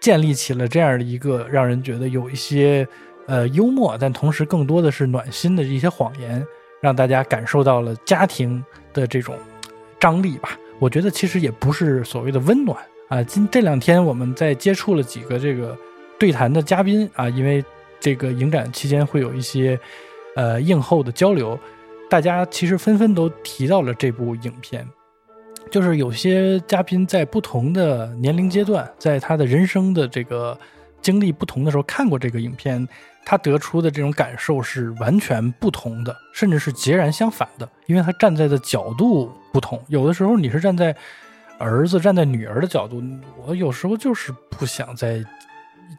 [0.00, 2.86] 建立起了这样的一个让人觉得有一些
[3.28, 6.44] 呃幽默，但同时更多的是暖心的一些谎言，
[6.80, 9.36] 让大家感受到了家庭的这种
[10.00, 10.58] 张力吧。
[10.80, 12.76] 我觉得其实也不是所谓的温暖
[13.08, 13.22] 啊。
[13.22, 15.76] 今这两天我们在接触了几个这个
[16.18, 17.64] 对谈的嘉宾啊，因为
[18.00, 19.78] 这个影展期间会有一些
[20.34, 21.58] 呃映后的交流，
[22.08, 24.84] 大家其实纷纷都提到了这部影片。
[25.70, 30.58] 就是有些嘉宾在不同的年龄阶段，在他的人生的这个
[31.02, 32.88] 经历不同的时候看过这个影片，
[33.28, 39.30] 他得出的这种感受是完全不同的，甚至是截然相反的，因为他站在的角度。
[39.52, 40.94] 不同，有的时候你是站在
[41.58, 43.02] 儿子、站在女儿的角度，
[43.44, 45.22] 我有时候就是不想再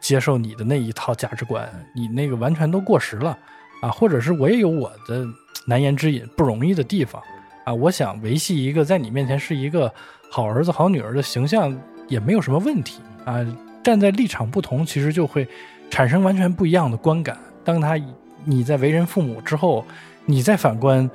[0.00, 3.38] 接受你的那一套价值观，你那个完全都过时了
[3.82, 3.90] 啊！
[3.90, 5.24] 或者是我也有我的
[5.66, 7.22] 难言之隐、不容易的地方
[7.64, 7.72] 啊！
[7.72, 9.92] 我想维系一个在你面前是一个
[10.30, 11.76] 好儿子、好女儿的形象，
[12.08, 13.46] 也没有什么问题啊！
[13.84, 15.46] 站在立场不同，其实就会
[15.90, 17.36] 产生完全不一样的观感。
[17.64, 18.00] 当他
[18.44, 19.84] 你在为人父母之后，
[20.24, 21.10] 你再反观。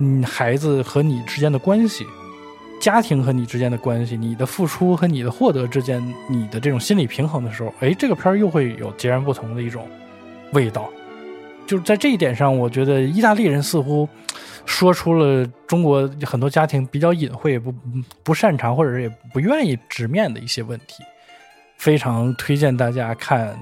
[0.00, 2.06] 你，孩子和你之间的关系，
[2.80, 9.88] 家庭和你之间的关系，你的付出和你的获得之间，你的这种心理平衡的时候，哎，这个片儿又会有截然不同的一种
[10.52, 10.88] 味道。
[11.66, 14.08] 就是在这一点上，我觉得意大利人似乎
[14.64, 17.74] 说出了中国很多家庭比较隐晦、不
[18.22, 21.02] 不擅长或者是也不愿意直面的一些问题。
[21.76, 23.58] 非常推荐大家看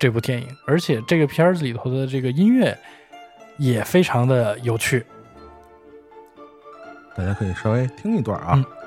[0.00, 2.76] 这部电影，而且这个片儿子里头的这个音乐
[3.58, 5.04] 也非常的有趣。
[7.14, 8.56] 大家可以稍微听一段啊。
[8.56, 8.79] 就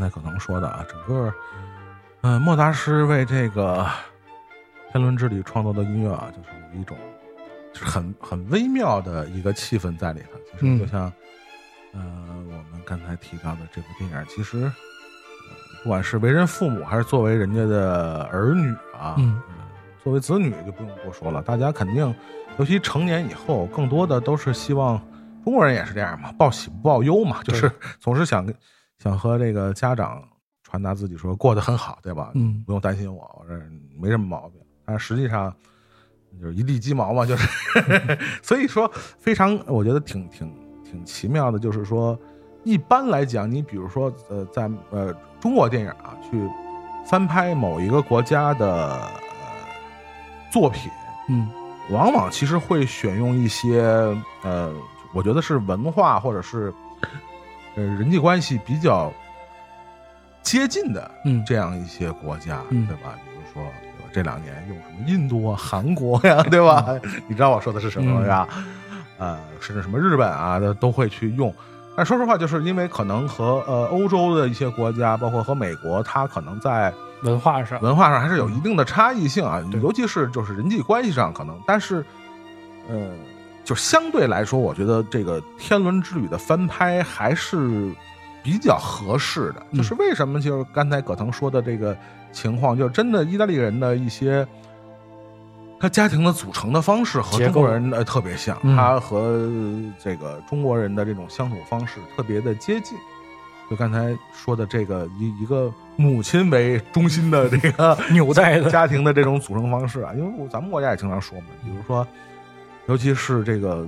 [0.00, 1.34] 才可能说的啊，整个，
[2.22, 3.84] 嗯，莫大师为这个
[4.92, 6.96] 《天伦之旅》创作的音乐啊，就是一种。
[7.72, 11.02] 就是很很微妙的一个气氛在里头，其实就像，
[11.92, 12.00] 呃，
[12.48, 14.68] 我们刚才提到的这部电影，其实
[15.80, 19.14] 不管是为人父母还是作为人家的儿女啊，
[20.02, 21.40] 作为子女就不用多说了。
[21.42, 22.12] 大家肯定，
[22.58, 25.00] 尤其成年以后，更多的都是希望
[25.44, 28.44] 中国人也是这样嘛，报喜不报忧嘛，就是总是想
[29.02, 30.22] 想和这个家长
[30.62, 32.30] 传达自己说过得很好，对吧？
[32.34, 33.60] 嗯，不用担心我，我这
[34.00, 34.60] 没什么毛病。
[34.84, 35.52] 但实际上。
[36.40, 37.48] 就是一地鸡毛嘛，就是，
[38.40, 41.58] 所以说非常，我觉得挺挺挺奇妙的。
[41.58, 42.16] 就是说，
[42.62, 46.48] 一般来讲，你比如说，呃，在呃中国电影啊，去
[47.04, 49.08] 翻拍某一个国家的呃
[50.52, 50.88] 作品，
[51.28, 51.50] 嗯，
[51.90, 53.82] 往往其实会选用一些
[54.44, 54.72] 呃，
[55.12, 56.72] 我觉得是文化或者是
[57.76, 59.12] 呃人际关系比较
[60.42, 63.14] 接近的，嗯，这样一些国家，对吧？
[63.24, 63.70] 比如说。
[64.12, 66.84] 这两年用什么印度啊、韩国呀，对吧？
[67.28, 68.48] 你知道我说的是什么是吧？
[69.18, 71.54] 呃，甚至什么日本啊的都会去用。
[71.96, 82.04] 但说实话，就是因为可能和呃欧洲的一些国家，包括和美国，它可能在文化上，文化上还是有一定的差异性啊，尤其是就是人际关系上可能，但是，
[82.88, 83.12] 呃，
[83.64, 87.92] 就相对来说，我觉得这个《天伦之旅》的翻拍还是
[88.42, 89.62] 比较合适的。
[89.70, 91.96] 嗯就是为什么，就是刚才葛腾说的这个
[92.32, 94.46] 情况，就是真的意大利人的一些。
[95.82, 99.40] 他家庭的组成的方式和中国人呃特别像，嗯他和
[99.98, 102.98] 这个中国人的这种相处方式特别的接近。
[103.70, 112.06] 就刚才说的这个以一个母亲为中心的这个 纽带的家庭的这种组成方式啊，因为我咱们国家也经常说嘛，比如说，
[112.86, 113.86] 尤其是这个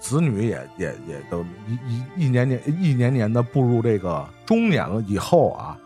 [0.00, 5.76] 子女也也也都一一一年年一年年的步入这个中年了以后啊，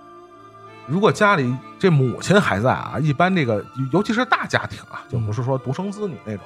[0.86, 6.44] 如果家里这母亲还在啊，一般这个尤其是大家庭啊，就不是说独生子女那种，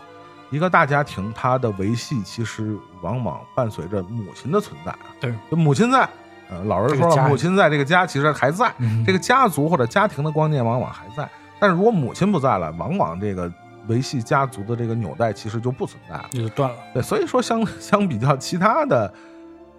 [0.51, 4.93] 一个大家庭它的维系其实往往伴随着母亲的存在。
[4.93, 6.09] 啊，对，就母亲在。
[6.49, 11.29] 呃，老人说了，母亲在这个家其实还在，嗯这个家族或者家庭的观念往往还在，
[11.59, 13.53] 但是如果母亲不在了，往往这个
[13.89, 16.29] 维系家族的这个纽带其实就不存在了。
[16.33, 16.77] 也就断了。
[16.95, 19.15] 对，所以说相相比较其他的，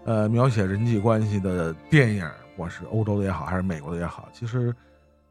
[0.06, 4.74] 呃，描写人际关系的电影，不管是欧洲的也好，还是美国的也好，其实，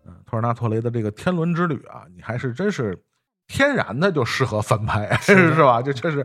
[0.04, 2.98] 呃，托尔纳托雷的这个《天伦之旅》啊，你还是真是
[3.46, 5.80] 天然的就适合翻拍，是 是吧？
[5.82, 6.24] 这确实，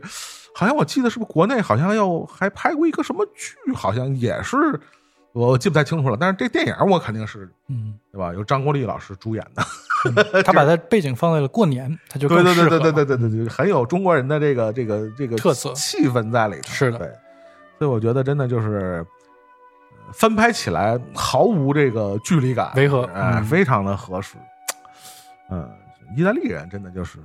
[0.54, 4.56] 好像我记得是不是国内好像要还拍过一个什么剧，好像也是。
[5.34, 8.34] 我记不太清楚了，但是这电影我肯定是嗯，对吧？
[8.34, 9.62] 由张国立老师主演的，
[10.44, 16.62] 他把他背景放在了过年，他就对对对对对对对对对，很有中国人的这个这个这个特色气氛在里头。
[16.72, 17.06] 是的对，
[17.78, 19.04] 所以我觉得真的就是
[20.06, 24.36] 呃翻拍起来毫无这个距离感，违和哎，嗯非常的合适。
[25.50, 25.70] 嗯，
[26.16, 27.18] 意大利人真的就是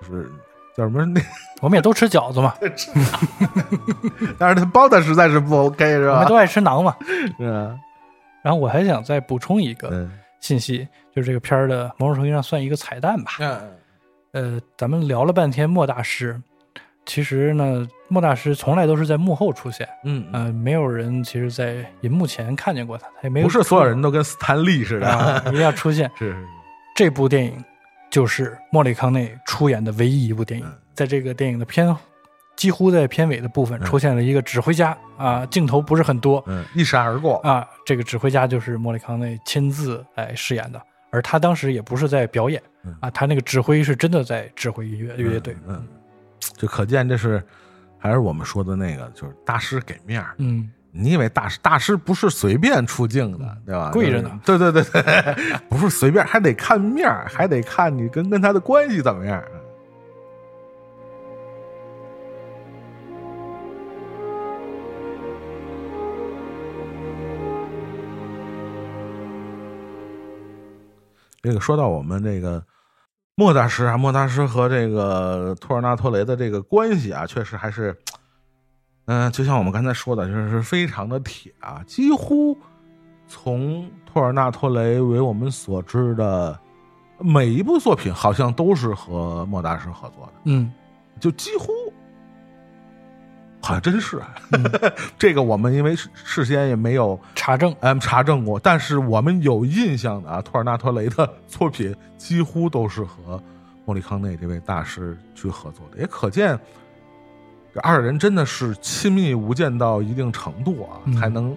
[0.00, 0.30] 就是
[0.76, 1.20] 叫什么那，
[1.60, 2.54] 我们也都吃饺子嘛，
[4.38, 6.34] 但是他包的实在是不 OK 是吧我们都？
[6.36, 6.96] 爱吃馕嘛。
[7.38, 7.76] 是啊，
[8.42, 10.10] 然后我还想再补充一个嗯
[10.40, 13.32] 信息，就是这个片儿的某种程度上算一个彩蛋吧。
[13.40, 13.60] 嗯
[14.32, 16.42] 呃，咱们聊了半天莫大师，
[17.06, 26.10] 其实呢，莫大师从来都是在幕后出现，嗯，呃，没有人其实在银幕前看见过他，他也没有不是所有人都跟斯坦利似的，啊，一定要出现。
[26.18, 26.32] 是是。
[26.32, 26.46] 是，
[26.96, 27.64] 这部电影
[28.10, 31.96] 就是莫里康内出演的唯一一部电影嗯，在这个电影的片
[32.56, 40.82] 几乎在片尾的部分出现了一个指挥家啊，镜头不是很多嗯，一闪而过，啊，这个指挥家就是莫里康内亲自来饰演的，
[41.14, 45.86] 而他当时也不是在表演嗯啊，他那个指挥是真的在指挥乐乐队，嗯，嗯
[46.56, 47.40] 就可见这是
[47.96, 50.34] 还是我们说的那个，就是大师给面儿。
[50.38, 53.92] 嗯，你以为大师大师不是随便出镜的，对吧？
[53.92, 54.40] 贵着呢。
[54.44, 55.34] 对对对对，
[55.70, 59.40] 不是随便，还得看面儿，还得看你跟跟他的关系怎么样。
[71.44, 72.64] 这个说到我们这个
[73.34, 77.94] 莫大师啊，莫大师和这个托尔纳托雷的这个关系啊，确实还是，
[79.04, 82.56] 嗯、就像我们刚才说的，就是非常的铁啊，几乎
[83.28, 86.58] 从托尔纳托雷为我们所知的
[87.18, 90.72] 每一部作品，好像都是和莫大师合作的，嗯，
[91.20, 91.68] 就几乎。
[93.64, 94.34] 好像真是，啊
[95.18, 103.42] 这个我们因为事事先也没有查证，嗯查证过，但是我们有印象的啊，托尔纳托雷的作品几乎都是和
[103.86, 106.58] 莫里康内这位大师去合作的，也可见
[107.72, 111.14] 这二人真的是亲密无间到一定程度啊，嗯。
[111.16, 111.56] 才能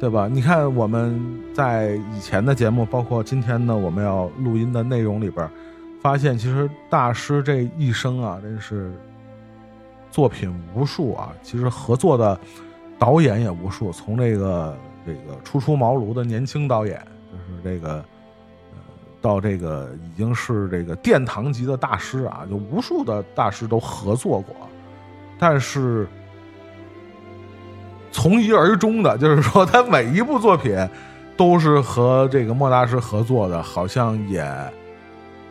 [0.00, 0.28] 对吧？
[0.30, 1.20] 你看我们
[1.54, 5.48] 在以前的节目，包括今天呢我们要录音的内容里边，
[6.02, 8.92] 发现其实大师这一生啊，真是
[10.14, 12.38] 作品无数啊，其实合作的
[13.00, 18.78] 导演也无数，从这个这个初出茅庐的年轻导演，就是这个呃，
[19.20, 24.54] 到这个已经是这个殿堂级的大师啊，就无数的大师都合作过，
[25.36, 26.06] 但是
[28.12, 30.78] 从一而终的，就是说他每一部作品
[31.36, 34.48] 都是和这个莫大师合作的，好像也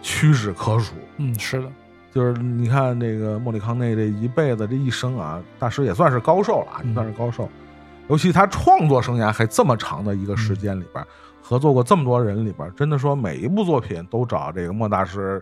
[0.02, 0.94] 屈指可数。
[1.18, 1.68] 嗯，是的，
[2.14, 7.50] 就是你看这个莫里康内这一辈子这一生啊，大师也算是高寿了啊，嗯也算是高寿。
[8.10, 11.04] 尤其他创作生涯还这么长的一个时间里边，
[11.42, 15.42] 合作过这么多人里边，真的说每一部作品都找这个莫大师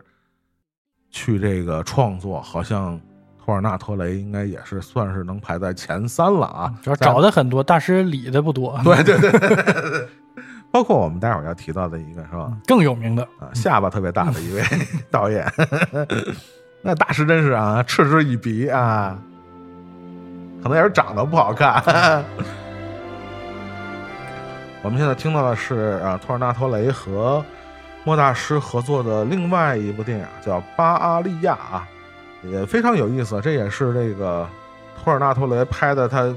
[1.09, 2.97] 去这个创作，好像
[3.43, 6.74] 托尔纳托雷应该也是算是能排在前三了啊。
[6.84, 10.07] 主要找的很多，大师理的不多， 对对对对对对，
[10.72, 12.55] 包括我们待会儿要提到的一个是吧？
[12.65, 14.61] 更有名的，啊，下巴特别大的一位
[15.11, 15.45] 导演，
[16.82, 19.17] 那大师真是啊，嗤之以鼻啊。
[20.63, 22.23] 可能也是长得不好看。
[24.84, 27.43] 我们现在听到的是啊，托尔纳托雷和
[28.03, 31.88] 莫大师合作的另外一部电影，叫《巴阿利亚》啊，
[32.43, 33.39] 也非常有意思。
[33.41, 34.47] 这也是这个
[35.03, 36.34] 托尔纳托雷拍的，他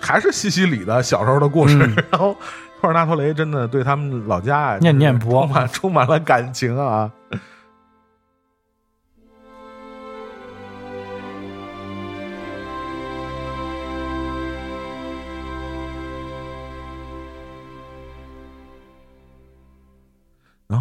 [0.00, 1.78] 还是西西里的小时候的故事。
[1.78, 2.36] 嗯然后
[2.80, 7.10] 托尔纳托雷真的对他们老家啊，念念不忘充满了感情啊。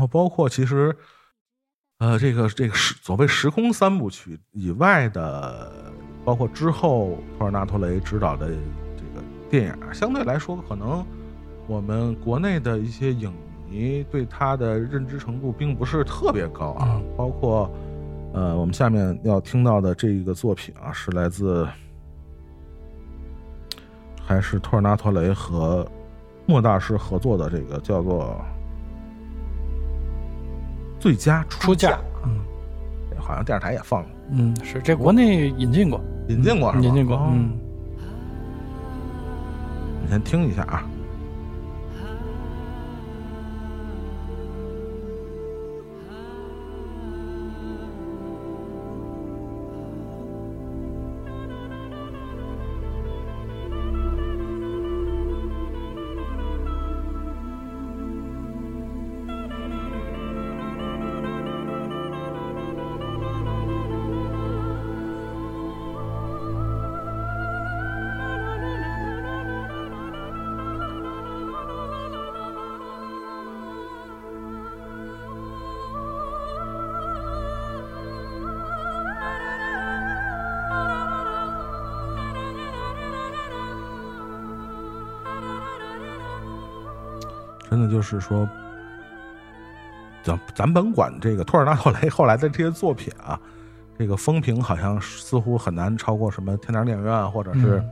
[0.05, 0.95] 后包括其实，
[1.97, 5.91] 呃，这个这个时所谓时空三部曲以外的，
[6.23, 11.03] 包括之后托尔纳托雷执导的这个电影啊，相对来说，可能
[11.67, 13.33] 我们国内的一些影
[13.69, 16.99] 迷对他的认知程度并不是特别高啊。
[16.99, 17.71] 嗯包括
[18.33, 21.67] 呃，我们下面要听到的这一个作品啊，是来自
[24.21, 25.89] 还是托尔纳托雷和
[26.45, 28.43] 莫大师合作的这个叫做。
[30.99, 32.39] 最佳出价价，嗯
[33.19, 36.83] 好像电视台也放过，嗯，是这国内引进过，引进过是吧？
[36.83, 37.51] 引进过，哦嗯。
[40.03, 40.87] 你先听一下啊。
[87.95, 88.45] 就是说，
[90.21, 93.39] 咱咱甭管这个托尔纳托雷后来的这些作品啊，
[93.97, 97.91] 这个风评好像似乎很难超过什么《天堂电影院》或者是《嗯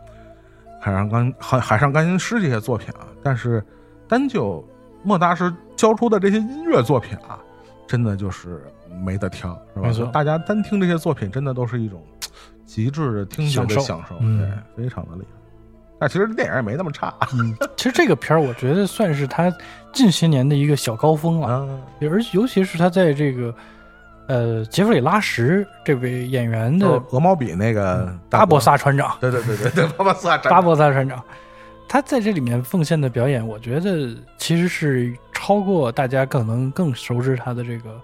[0.82, 3.08] 海上钢海海上钢琴师》这些作品啊。
[3.24, 3.64] 但是
[4.06, 4.62] 单就
[5.04, 7.39] 莫大师交出的这些音乐作品啊，
[7.88, 8.62] 真的就是
[9.06, 10.12] 没得挑，是吧？
[10.12, 12.04] 大家单听这些作品，真的都是一种
[12.66, 14.38] 极致的听觉的享受享受，嗯
[14.76, 15.42] 对，非常的厉害。
[16.04, 19.49] 但其实电影也没那么差嗯，其实这个片儿我觉得算是他
[19.93, 21.68] 近些年的一个小高峰了，啊。
[22.01, 23.56] 而尤其是他在这个
[24.28, 31.24] 呃杰弗里·拉什这位演员的鹅毛笔那个巴博萨船长，对对对对对，巴博萨巴博萨船长，
[31.88, 37.97] 他在这里面奉献的表演，我觉得其实是超过大家可能更熟知他的这个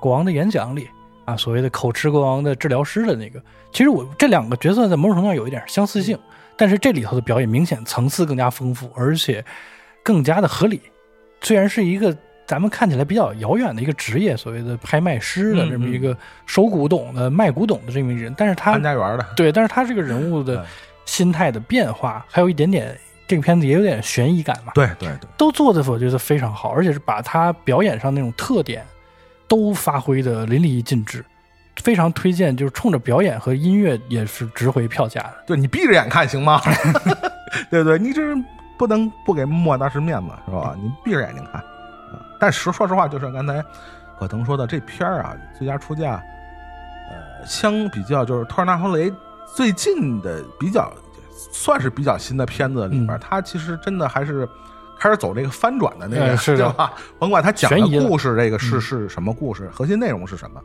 [0.00, 0.88] 国王的演讲里
[1.24, 3.40] 啊，所谓的口吃国王的治疗师的那个。
[3.70, 6.18] 其实我这两个角色在某种程度上有一点相似性，
[6.56, 9.44] 但是这里头的表演明显层次更加丰富，而且
[10.02, 10.80] 更加的合理。
[11.40, 20.64] 虽然是一个咱们看起来比较遥远的一个职业，所谓的拍卖师的嗯这么一个收古董的、卖古董的这么一个人，但是他潘家园的，对，但是他这个人物的
[21.04, 22.96] 心态的变化，还有一点点，
[23.26, 28.84] 这个片子也有点悬疑感嘛，对对对，都做的我觉得非常好，而且是把他表演上那种特点
[29.48, 31.24] 都发挥的淋漓尽致，
[31.76, 35.34] 非常推荐，就是冲着表演和音乐也是值回票价的。
[35.46, 36.60] 对你闭着眼看行吗？
[37.70, 37.98] 对不对？
[37.98, 38.22] 你这
[38.78, 40.74] 不能不给莫大师面子是吧？
[40.80, 41.64] 你闭着眼睛看啊。
[42.40, 43.62] 但实说实话，就是刚才
[44.18, 46.22] 可腾说的这片儿啊，最佳出价，
[47.10, 49.12] 呃，相比较就是托尔纳托雷
[49.54, 50.92] 最近的比较
[51.52, 54.48] 算是比较新的片子里边，嗯他其实真的还是。
[54.96, 56.92] 开始走这个翻转的那个，对吧？
[57.18, 60.60] 甭管他讲的的故事，这个是嗯是什么故事，核心内容是什么，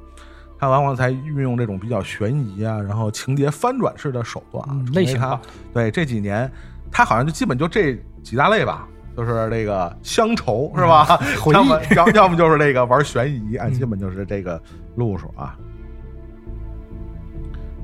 [0.60, 5.40] 他往往才运用这种比较悬疑啊，然后情节翻转式的手段啊类型化
[5.74, 6.52] 对这几年，
[6.92, 8.86] 他好像就基本就这几大类吧，
[9.16, 11.18] 就是这个乡愁是吧？
[11.54, 14.62] 要么 要要么就是这个玩悬疑啊，嗯基本就是这个
[14.96, 15.58] 路数啊。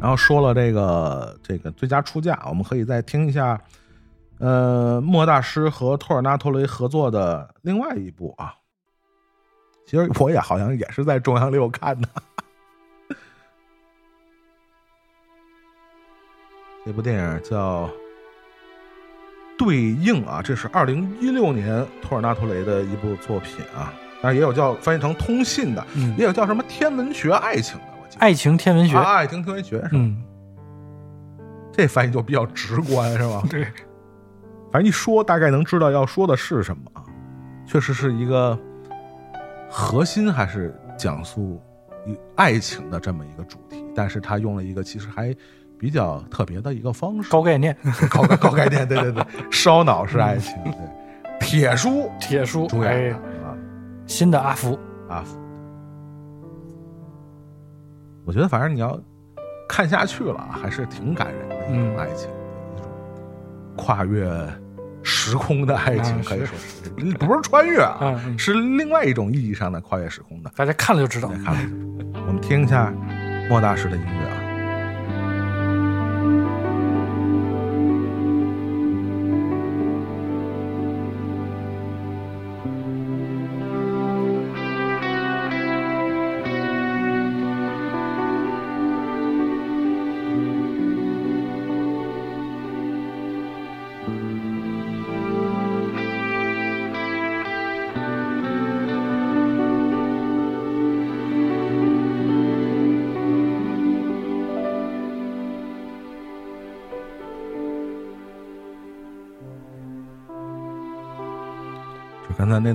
[0.02, 3.60] 然后说了这个这个最佳出价，我们可以再听一下，
[4.40, 8.54] 呃，莫大师和托尔纳托雷合作的另外一部啊。
[9.88, 12.08] 其实我也好像也是在中央六看的。
[16.86, 17.88] 这部电影叫
[19.58, 28.22] 《对应》啊，这是二零一六年托尔纳托雷的一部作品啊，当然也有叫翻译成通信的，嗯也有叫什么天文学爱情的，我记得。
[28.22, 29.90] 爱情天文学，啊，爱情天文学是吧？
[29.94, 30.24] 嗯，
[31.74, 33.42] 这翻译就比较直观，是吧？
[33.50, 33.64] 对，
[34.72, 37.02] 反正一说大概能知道要说的是什么啊。
[37.66, 38.56] 确实是一个
[39.68, 41.60] 核心还是讲述
[42.06, 45.36] 一爱情的这么一个主题，但是他用了一个其实还
[45.78, 47.76] 比较特别的一个方式，高概念，
[48.10, 53.10] 高概高概念，对对对， 烧脑式爱情，对，铁叔铁叔，主演哎。
[53.10, 53.56] 的，啊。
[54.08, 54.78] 新的阿福，
[55.10, 55.38] 阿福。
[58.26, 59.00] 我觉得反正你要
[59.68, 61.98] 看下去了，还是挺感人的一种嗯。
[61.98, 62.30] 爱情，
[62.76, 62.88] 一种
[63.76, 64.28] 跨越
[65.04, 66.90] 时空的爱情啊，可以说是。
[67.20, 70.52] 不是穿越啊，是另外一种意义上的跨越时空的。
[70.56, 71.30] 大家看了就知道。
[71.30, 71.38] 来。
[71.40, 72.94] 看了就知道，我们听一下
[73.50, 74.35] 莫大师的音乐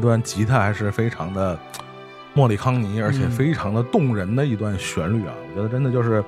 [0.01, 1.59] 段吉他还是非常的
[2.33, 5.35] 莫里康尼，而且嗯非常的动人的一段旋律啊！
[5.51, 6.25] 我觉得真的就是，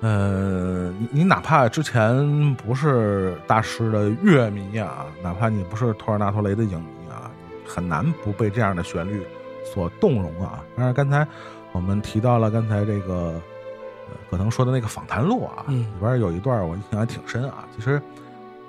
[0.00, 7.30] 呃，你你哪怕之前不是大师的乐迷啊，哪怕你不是托尔纳托雷的影迷啊，
[7.66, 9.24] 很难不被这样的旋律
[9.64, 10.62] 所动容啊！
[10.76, 11.26] 当然，刚才
[11.70, 13.40] 我们提到了刚才这个
[14.08, 17.64] 呃葛腾说的那个访谈录啊，嗯里边有一段我印象还挺深啊。
[17.76, 18.02] 其实，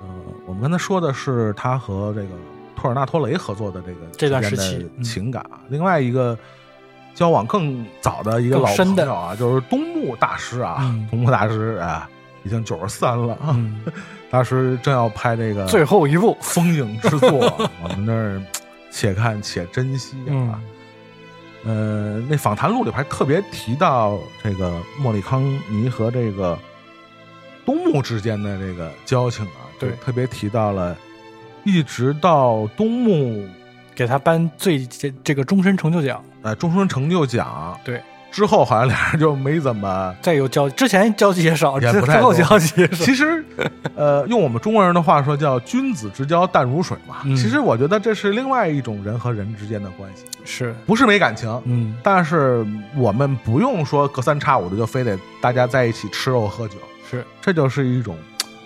[0.00, 0.08] 呃，
[0.46, 2.28] 我们刚才说的是他和这个
[2.76, 5.60] 托尔纳托雷合作的这个这段时期情感啊。
[5.68, 6.38] 另外一个
[7.14, 12.08] 交往更早的一个老朋友啊，就是东木大师啊，嗯东木大师啊，
[12.42, 13.54] 已经九十三了啊。
[13.54, 13.80] 嗯，
[14.30, 17.52] 大师正要拍这个最后一部，风影之作，
[17.82, 18.42] 我们那儿
[18.90, 20.28] 且看且珍惜啊。
[20.28, 20.60] 嗯
[21.66, 24.70] 呃，那访谈录里还特别提到这个
[25.00, 26.58] 莫里康尼和这个
[27.64, 30.94] 东木之间的这个交情啊，对特别提到了，
[31.64, 33.46] 一直到东木
[33.94, 36.22] 给他颁最这这个终身成就奖。
[36.42, 40.14] 呃终身成就奖对，之后，好像俩人就没怎么。
[40.20, 43.02] 再有交，之前交集也少，也不太多交集也少。
[43.02, 43.42] 其实，
[43.94, 47.22] 呃，用我们中国人的话说，叫“君子之交淡如水”嘛。
[47.24, 56.74] 嗯其实，我觉得这是另外一种人和人之间的关系，是，不是没感情，嗯，但是我们不用说隔三差五的就非得大家在一起吃肉喝酒，
[57.10, 58.18] 是，这就是一种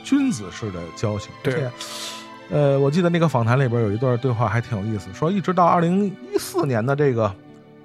[0.03, 1.31] 君子式的交情。
[1.45, 1.71] 对而且，
[2.51, 7.35] 呃，我记得那个访谈里边有一段对话还挺有意思，说一直到二零一四年的这个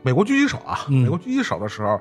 [0.01, 1.99] 美国狙击手啊，嗯美国狙击手的时候，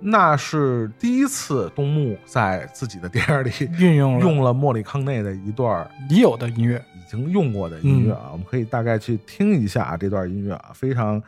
[0.00, 11.22] 那是第一次东木在自己的电影里运用了用了莫里康内的一段已有的音乐，已经用过的音乐啊，我们可以大概去听一下、啊、这段音乐啊，非常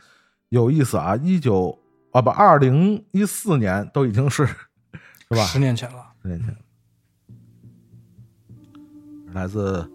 [0.48, 1.14] 有意思啊。
[1.22, 1.78] 一九
[2.10, 4.54] 啊不，二零一四年都已经是是
[5.28, 5.44] 吧？
[5.44, 6.06] 十年前了。
[6.22, 6.56] 十年前，
[9.32, 9.88] 来自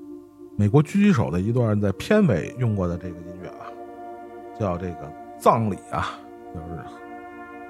[0.60, 3.70] 美国狙击手的一段在片尾用过的这个音乐啊，
[4.60, 6.20] 叫这个葬礼啊，
[6.52, 6.82] 就是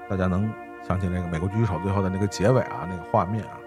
[0.08, 0.50] 大家能
[0.88, 3.60] 想起那个美国狙击手最后的那个结尾啊，那个画面啊。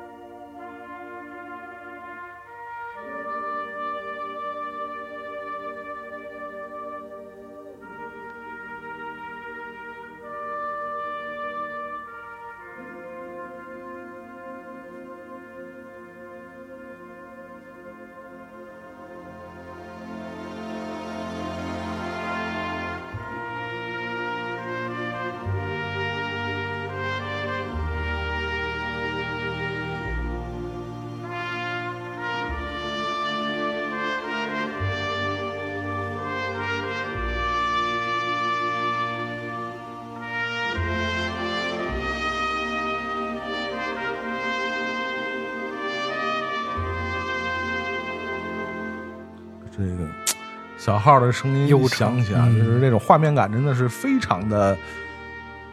[50.82, 54.76] 小号的声音又响起啊，嗯就是那种画面感真的是非常的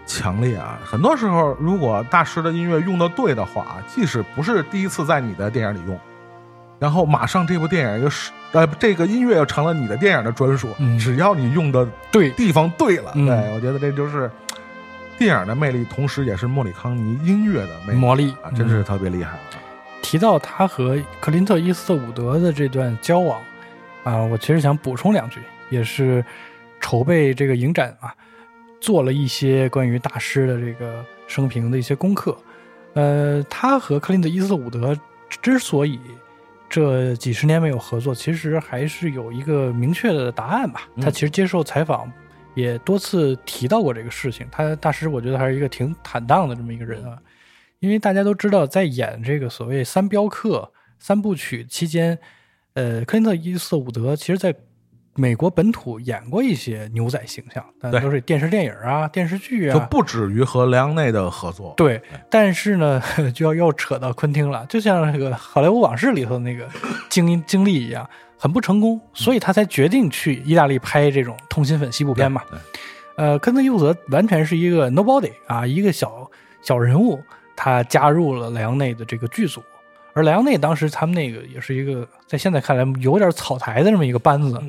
[0.05, 0.79] 强烈啊！
[0.85, 5.99] 很多时候，如果大师的音乐用的对的话，即使不是第一次在你的电影里用，
[6.79, 14.31] 然后马上这部电影又是呃这个音乐又成了你的电影的专属，嗯只要你用的对，地方对了，嗯对我觉得这就是
[15.17, 19.41] 电影的魅力，同时也是莫里康尼音乐的魅力魔力啊，真是特别厉害啊！
[20.03, 23.41] 提到他和克林特·伊斯特伍德的这段交往
[24.05, 25.41] 啊，我其实想补充两句，
[25.71, 26.25] 也是
[26.81, 28.15] 筹备这个影展啊，
[28.81, 32.37] 做了一些关于大师的这个生平的一些功课。
[32.95, 36.01] 呃，他和克林特·伊斯特伍德之所以
[36.69, 40.89] 这几十年没有合作，其实还是有一个明确的答案吧。
[40.97, 42.11] 嗯他其实接受采访
[42.55, 44.47] 也多次提到过这个事情。
[44.51, 47.19] 他大师，我觉得还是一个挺坦荡的这么一个人啊。
[47.79, 52.19] 因为大家都知道，在演这个所谓三镖客三部曲期间，
[52.75, 54.55] 呃，科林特·伊斯特伍德其实在
[55.15, 61.75] 美国本土演过一些牛仔形象，但都是电视电影啊、电视剧啊，就不止于和莱昂内的合作。
[61.77, 62.01] 对，
[62.31, 63.03] 但是呢，
[63.35, 66.69] 就要又扯到昆汀了，就像那个《好莱坞往事》里头那个
[67.09, 72.43] 经经历一样，很不成功，所以他才决定去意大利拍这种通心粉西部片嘛。
[72.49, 72.59] 对
[73.17, 76.31] 呃，科恩特·伊瑟伍德完全是一个 nobody 啊，一个小
[76.63, 77.21] 小人物，
[77.57, 79.61] 他加入了莱昂内的这个剧组，
[80.19, 84.61] 而莱昂内当时他们那个也是一个在现在看来有点草台的这么一个班子，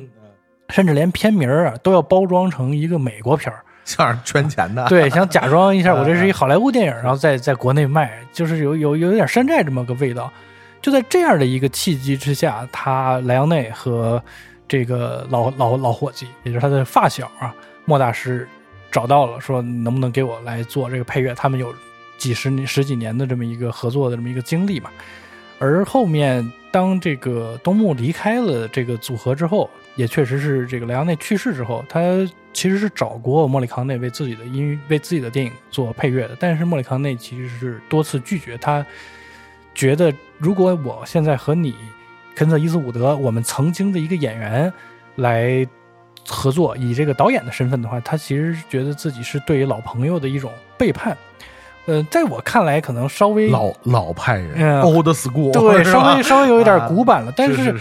[0.68, 3.60] 甚至连片名儿啊都要包装成一个美国片儿。
[3.84, 4.86] 像是圈钱的。
[4.88, 10.30] 对，想假装一下， 我这嗯是一好莱坞电影，然后在在国内卖，就是有有有点山寨这么个味道。
[10.80, 14.22] 就在这样的一个契机之下，他莱昂内和
[14.68, 17.52] 这个老老老伙计，也就是他的发小啊，
[17.84, 18.46] 莫大师
[18.92, 21.34] 找到了，说能不能给我来做这个配乐？
[21.34, 21.74] 他们有
[22.16, 24.90] 几十年、十几年的这么一个合作的这么一个经历嘛。
[25.60, 32.00] 而后面当这个东木离开了这个组合之后，也确实是这个莱昂内去世之后，他
[32.52, 38.84] 其实是找过莫里康内为自己的音、为自己的电影做配乐的，但是莫里康内其实是多次拒绝，他
[39.74, 41.74] 觉得如果我现在和你
[42.34, 44.72] 肯特·伊斯伍德，我们曾经的一个演员
[45.16, 45.66] 来
[46.26, 51.14] 合作，以这个导演的身份的话，他其实觉得自己是对于老朋友的一种背叛。
[51.90, 57.74] 呃，在我看来，可能稍微老老派人嗯，old school，对， 稍微稍微有一点古板了，啊但是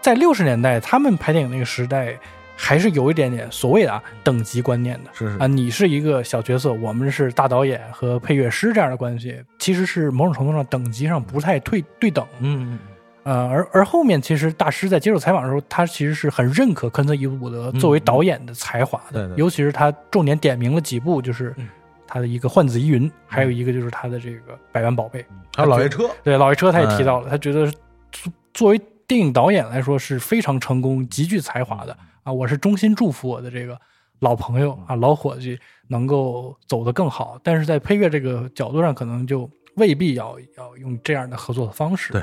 [0.00, 2.16] 在六十年代，他们拍电影那个时代，
[2.56, 5.10] 还是有一点点所谓的啊等级观念的。
[5.12, 5.38] 是是。
[5.38, 12.26] 啊，你是一个小角色，我们是大导演和配乐师这样的关系，其实是某种程度上等级上不太对对等。
[12.40, 12.78] 嗯，
[13.24, 21.68] 呃，而而后面其实大师在接受采访的时候，他其实是很认可科恩特·伊伍德作为导演的才华的，对对尤其是他重点点名了几部，就是嗯
[22.12, 25.22] 他的一个《幻子疑云》，还有一个就是他的这个《百万宝贝》。
[25.56, 27.72] 还有老爷车，对，老爷车他也提到嗯了，他觉得
[28.10, 32.30] 作作为电影导演来说是非常成功、极具才华的啊！
[32.30, 33.80] 我是衷心祝福我的这个
[34.18, 35.58] 老朋友啊、老伙计
[35.88, 42.12] 能够走得更好，但是在配乐这个角度上，可能就未必要要用这样的合作的方式。
[42.12, 42.20] 对，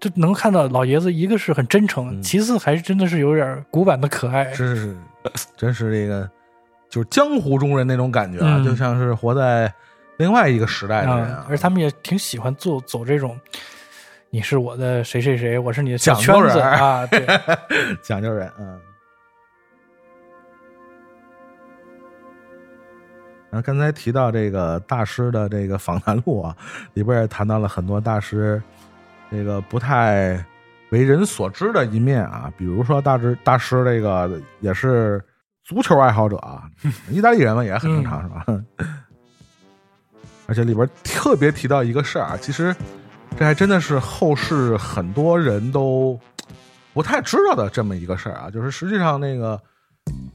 [0.00, 4.50] 对，就能看到老爷子一个是很真诚，嗯其次还是真的是有点古板的可爱。
[4.54, 6.26] 是是是，真是这个
[6.90, 9.72] 就是江湖中人那种感觉啊，嗯就像是活在
[10.18, 13.38] 另外一个时代的人啊，而他们也挺喜欢做走这种。
[14.32, 17.06] 你是我的谁谁谁，我是你的小讲圈子究人啊！
[17.06, 17.26] 对，
[18.00, 18.80] 讲究人，嗯。
[23.50, 26.56] 然后刚才提到这个大师的这个访谈录啊，
[26.94, 28.62] 里边也谈到了很多大师
[29.32, 30.44] 这个不太
[30.90, 35.20] 为人所知的一面啊，比如说大师大师这个也是
[35.70, 36.64] 足球爱好者啊，
[37.12, 38.44] 意大利人嘛也很正常、是吧？
[40.46, 42.74] 而且里边特别提到一个事儿啊，其实
[43.38, 46.18] 这还真的是后世很多人都
[46.92, 49.60] 不太知道的这么一个事儿啊，就是实际上那个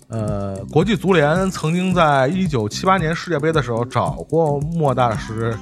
[0.07, 5.53] 呃，国际足联曾经在一九七八年世界杯的时候找过莫大师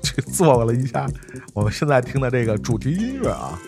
[0.00, 1.08] 去 去做了一下
[1.52, 3.58] 我们现在听的这个主题音乐啊。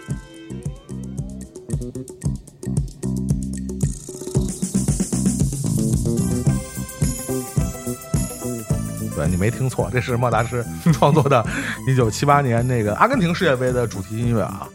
[9.14, 11.44] 对你没听错，这是莫大师创作的
[11.86, 14.66] 1978年那个阿根廷世界杯的主题音乐啊。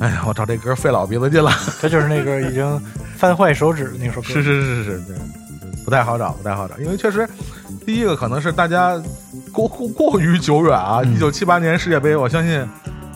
[0.00, 1.52] 哎呀，我找这歌费老鼻子劲了。
[1.80, 2.80] 这就是那个已经
[3.16, 4.28] 翻坏手指的那首歌。
[4.28, 5.16] 是是是是是，对，
[5.84, 7.28] 不太好找，不太好找，因为确实，
[7.84, 8.98] 第一个可能是大家
[9.52, 11.02] 过过过于久远啊。
[11.02, 12.66] 一九七八年世界杯，我相信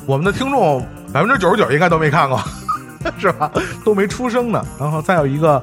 [0.05, 2.39] 我们的听众百分之九十九应该都没看过，
[3.19, 3.51] 是吧？
[3.83, 4.63] 都没出生呢。
[4.79, 5.63] 然后再有一个，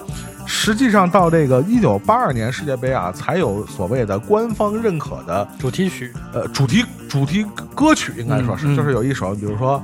[0.54, 9.82] 实际上到这个一九八二年世界杯啊，才有所谓的官方认可的主题曲，呃主题主题歌曲，应该说是，嗯嗯就是有一首，比如说。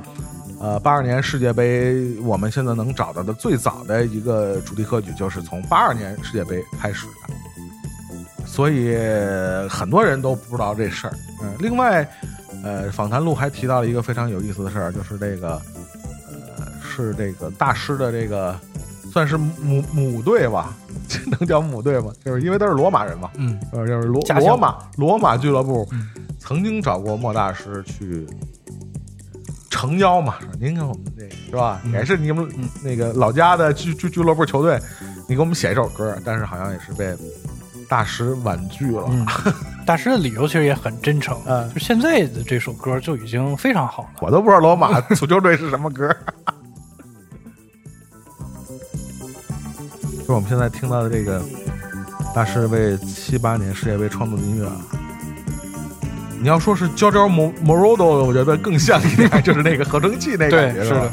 [0.59, 8.97] 呃，八二年世界杯，我们现在能找到的最早的一个主题歌曲，就是从八二年世界杯开始的，所以
[9.69, 11.13] 很多人都不知道这事儿。
[11.43, 12.09] 嗯，另外，
[12.63, 15.61] 呃，访谈录还提到了一个非常有意思的事儿，就是这个，
[16.57, 18.59] 呃，是这个大师的这个
[19.17, 20.75] 算是母母队吧，
[21.09, 22.11] 这能叫母队吗？
[22.23, 26.07] 就是因为他是罗马人嘛，嗯，呃，就是罗罗马罗马俱乐部嗯
[26.37, 28.27] 曾经找过莫大师去
[29.71, 31.81] 诚邀嘛，说您给我们这个是吧？
[31.83, 32.47] 嗯也是你们
[32.83, 34.79] 那个老家的俱俱俱乐部球队，
[35.27, 37.17] 你给我们写一首歌，但是好像也是被
[37.89, 39.03] 大师婉拒了。
[39.09, 39.25] 嗯，
[39.83, 44.09] 大师的理由其实也很真诚，嗯就现在的这首歌就已经非常好了。
[44.21, 46.15] 我都不知道罗马足球队是什么歌。
[50.27, 51.41] 就是我们现在听到的这个
[52.35, 54.75] 大师为七八年世界杯创作的音乐啊，
[56.41, 61.09] 你要说是 Giorgio Mo- Moroder，我觉得更像一点， 就是那个合成器那对感觉，是吧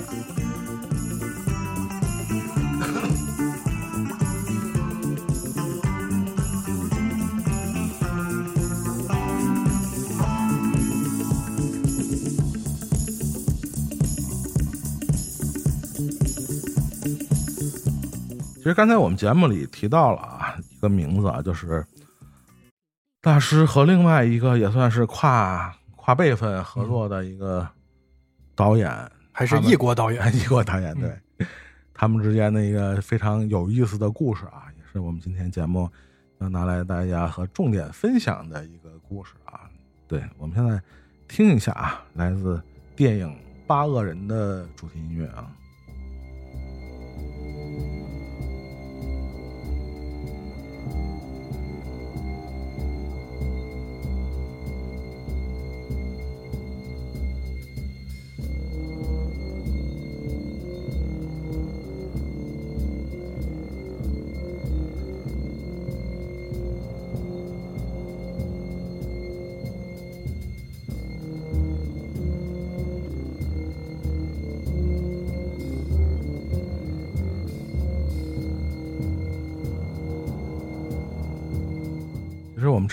[18.75, 21.87] 实刚才我们节目里提到了啊，一个名字啊，就是
[23.23, 27.67] 大师和另外一个也算是跨跨辈分合作的一个
[28.57, 28.91] 导演，
[29.33, 31.47] 还是异国导演， 异国导演对，
[31.95, 35.89] 他们之间的一个非常有意思的故事啊，也是我们今天节目
[36.39, 39.61] 要拿来大家和重点分享的一个故事啊。
[40.09, 40.83] 对，我们现在
[41.29, 42.61] 听一下啊，来自
[42.97, 43.29] 电影
[43.67, 45.49] 《八恶人》的主题音乐啊。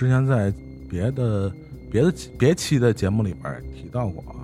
[0.02, 0.52] 之前在
[0.89, 1.52] 别的
[1.91, 4.41] 别的别期的节目里边儿提到过啊，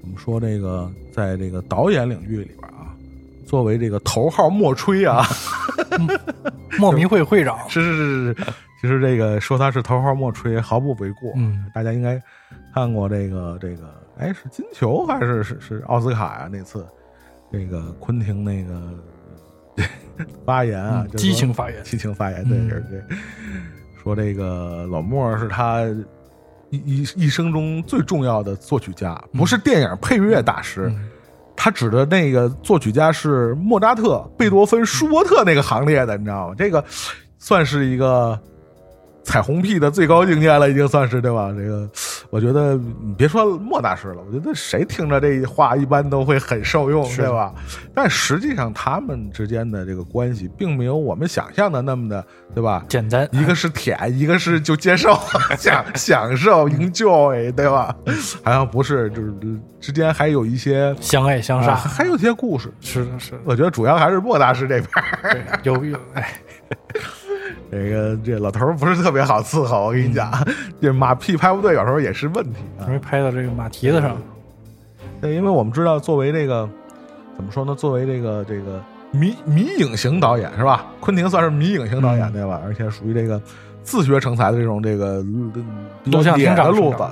[0.00, 2.94] 我们说这个在这个导演领域里边啊，
[3.44, 5.26] 作为这个头号莫吹啊，
[6.78, 8.34] 莫名会会长，是是是是，
[8.80, 11.32] 其实这个说他是头号莫吹毫不为过。
[11.34, 12.22] 嗯，大家应该
[12.72, 16.86] 看过这个这个，哎，是金球还是是是奥斯卡呀、那次
[17.50, 18.92] 这个昆汀那个
[20.46, 22.68] 发言啊，激情发言激情发言，对嗯。
[22.68, 23.02] 对对，
[24.06, 25.82] 说这个老莫是他
[26.70, 30.86] 一一一生中最重要的作曲家，不是电影配乐大师。
[30.94, 31.08] 嗯
[31.58, 36.54] 他指的那个作曲家是莫扎特、贝多芬、舒伯特那个行列的，你知道吗？
[36.56, 36.84] 这个
[37.38, 38.38] 算是一个
[39.26, 41.52] 彩虹屁的最高境界了，已经算是对吧？
[41.52, 41.90] 这个，
[42.30, 47.52] 我觉得你别说莫大师了，我觉得谁听着这话一般都会很受用，对吧？
[47.92, 52.24] 但实际上他们之间的这个关系，并没有我们想象的那么的，
[52.54, 52.84] 对吧？
[52.88, 55.18] 简单，一个是舔，一个是就接受、
[55.58, 57.94] 享享受、enjoy，对吧？
[58.44, 59.34] 好像不是，就是
[59.80, 62.72] 之间还有一些相爱相杀，啊还有一些故事。
[62.80, 64.88] 是的，是的，我觉得主要还是莫大师这边，
[65.32, 66.32] 对，有有，哎，
[67.70, 69.86] 这个这老头儿不是特别好伺候。
[69.86, 70.30] 我跟你讲，
[70.80, 72.98] 这马屁拍不对，有时候也是问题啊容易。
[72.98, 74.16] 拍到这个马蹄子上，
[75.20, 76.68] 对，因为我们知道，作为这个
[77.36, 77.74] 怎么说呢？
[77.74, 80.86] 作为这个这个迷迷影型导演是吧？
[81.00, 82.60] 昆汀算是迷影型导演嗯对吧？
[82.64, 83.40] 而且属于这个
[83.82, 85.22] 自学成才的这种这个
[86.04, 86.22] 路子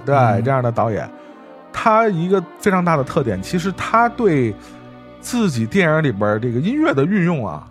[0.05, 1.09] 对、嗯这样的导演，
[1.73, 4.55] 他一个非常大的特点，其实他对
[5.21, 7.67] 自己电影里边这个音乐的运用啊，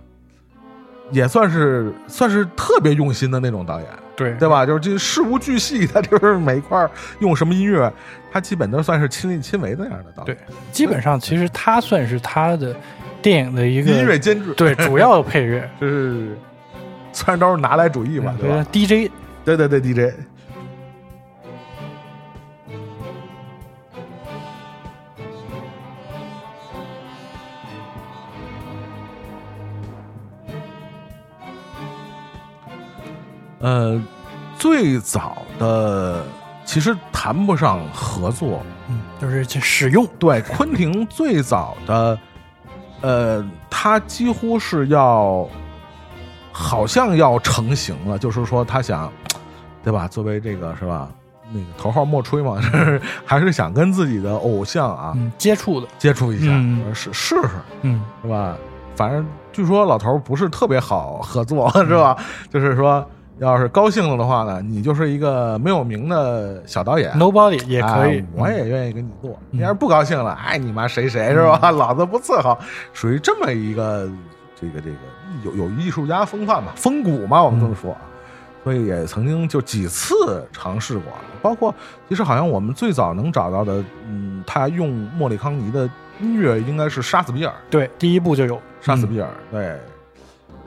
[1.12, 3.88] 也算是算是特别用心的那种导演。
[4.16, 4.64] 对对吧？
[4.64, 6.88] 就是这事无巨细，他就是每一块
[7.20, 7.92] 用什么音乐，
[8.32, 10.36] 他基本都算是亲力亲为那样的导演。
[10.36, 10.38] 对，
[10.72, 12.76] 基本上其实他算是他的
[13.24, 16.38] 电影的一个音乐监制，对主要的配乐， 就是
[17.12, 19.12] 虽然都是拿来主义嘛，对吧？？DJ
[19.44, 20.14] 对对对，DJ。
[33.64, 34.02] 呃，
[34.60, 36.22] 最早的
[36.66, 42.20] 其实谈不上合作，嗯，就是去使用，对，昆汀最早的，
[43.00, 45.48] 呃，他几乎是要，
[46.52, 49.10] 好像要成型了，就是说他想，
[49.82, 50.10] 对吧？
[50.10, 51.08] 作为这个是吧？
[51.54, 57.50] 那个头号莫吹嘛，是 还是想跟自己的偶像啊、嗯，接触的，接触一下，嗯试试试，
[57.84, 58.58] 嗯，是吧？
[58.96, 62.18] 反正据说老头儿不是特别好合作， 是吧？
[62.52, 63.06] 就是说，
[63.40, 67.12] 要是高兴了的话呢，你就是一个没有名的小导演。
[67.18, 68.20] Nobody 也可以。
[68.20, 69.38] 哎，我也愿意跟你做。
[69.54, 71.72] 要是不高兴了，哎，你妈谁谁是吧？
[71.72, 72.58] 老子不伺候，
[72.94, 74.10] 属于这么一个
[74.60, 74.96] 这个这个
[75.44, 77.92] 有有艺术家风范嘛，风骨嘛，我们这么说。
[77.92, 78.02] 啊
[78.64, 81.12] 所以也曾经就几次尝试过，
[81.42, 81.76] 包括
[82.08, 85.84] 其实好像我们最早能找到的，嗯，他用莫里康尼的
[86.22, 89.78] 音乐应该是《杀死比尔》，对，第一部就有杀死比尔，对，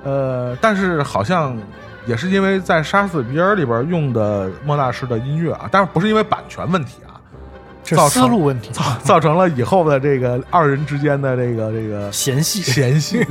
[0.04, 1.56] 呃，但是好像
[2.06, 7.20] 也是因为在《杀死比尔》里边用的莫大师的音乐啊，但是不是因为版权问题啊，
[7.82, 13.26] 这造思路问题，造造成了以后的这个二人之间的这个这个嫌隙，嫌隙。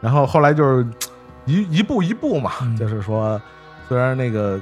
[0.00, 0.84] 然后后来就是
[1.44, 3.40] 一一步一步嘛，嗯就是说，
[3.88, 4.60] 虽然那个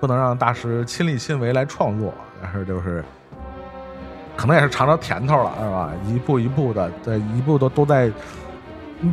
[0.00, 3.04] 不能让大师亲力亲为来创作，但是就是
[4.34, 5.90] 可能也是尝着甜头了，是吧？
[6.06, 8.10] 一步一步的，在一步都都在，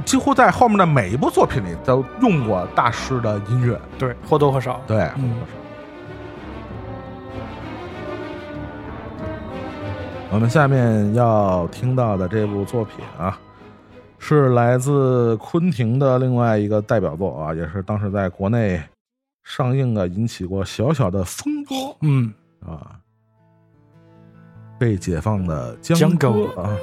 [0.06, 4.82] 几乎在后面的每一部作品里都用过大师的音乐，对，或多或少。
[4.88, 5.36] 对，嗯。
[10.32, 13.40] 我们下面要听到的这部作品啊，
[14.18, 18.82] 是来自昆汀的另外一个代表作啊，也是当时在国内
[19.44, 21.96] 上映啊，引起过小小的风波。
[22.02, 22.34] 嗯，
[22.66, 23.00] 啊。
[24.80, 26.62] 被解放的江江歌歌。
[26.62, 26.76] 啊，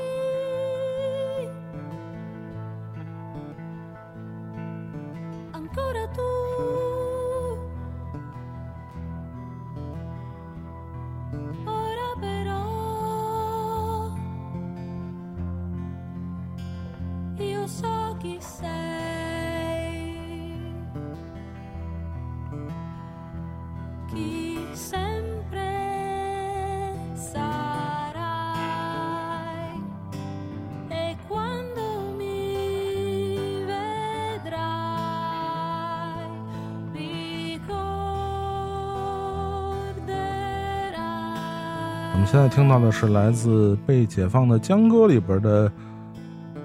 [42.41, 45.71] 现在听到的是来自《被解放的江歌》里边的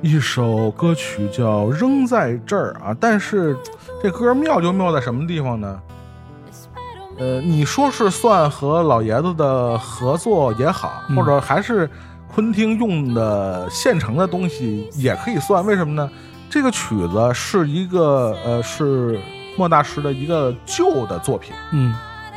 [0.01, 2.95] 一首歌曲，叫《扔在这儿》啊。
[2.97, 3.57] 但是
[4.01, 5.81] 这歌妙就妙在什么地方呢？
[7.17, 11.89] 呃，你说是算和老爷子的合作也好，嗯或者还是
[12.33, 15.65] 昆汀用的现成的东西也可以算。
[15.65, 16.09] 为什么呢？
[16.49, 19.19] 这个曲子是一个呃是
[19.57, 21.93] 莫大师的一个旧的作品，嗯，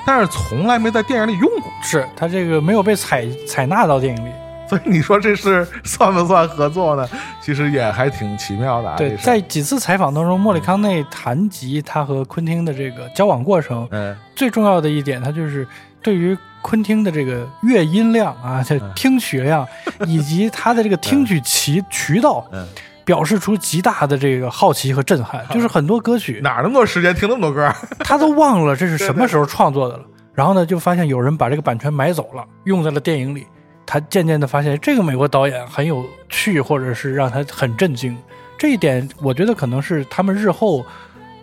[0.08, 1.70] 但是从来没在电影里用过。
[1.82, 4.30] 是他这个没有被采采纳到电影里。
[4.66, 7.06] 所以你说这是算不算合作呢？
[7.42, 8.96] 其实也还挺奇妙的、啊。
[8.96, 15.66] 对，在几次采访当中，莫里康内谈及他和昆汀的这个交往过程，嗯最重要的一点，他就是
[16.02, 19.66] 对于昆汀的这个乐音量啊，这嗯 听曲量，
[20.06, 22.66] 以及他的这个听取渠渠道，嗯，
[23.08, 25.42] 表示出极大的这个好奇和震撼。
[25.50, 27.72] 就是很多歌曲，哪那么多时间听那么多歌？
[28.04, 30.04] 他都忘了这是什么时候创作的了。
[30.34, 33.46] 然后呢，就发现有人把这个版权买走了，用在了电影里。
[33.86, 38.14] 他渐渐的发现，这个美国导演很有趣，或者是让他很震惊。
[38.58, 40.84] 这一点，我觉得可能是他们日后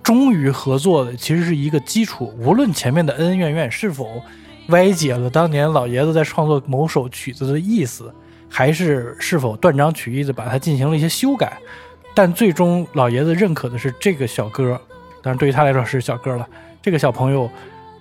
[0.03, 2.31] 终于合作的，其实是一个基础。
[2.37, 4.21] 无论前面的恩恩怨怨是否
[4.67, 8.13] 歪解了当年老爷子在创作某首曲子的意思，
[8.55, 11.57] 还是是否断章取义的把它进行了一些修改，
[12.13, 14.81] 但最终老爷子认可的是这个小哥，
[15.21, 16.47] 当然对于他来说是小哥了。
[16.81, 17.51] 这个小朋友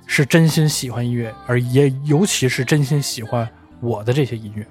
[0.07, 3.48] 是真心喜欢音乐，而也尤其是真心喜欢
[3.80, 4.64] 我的这些音乐。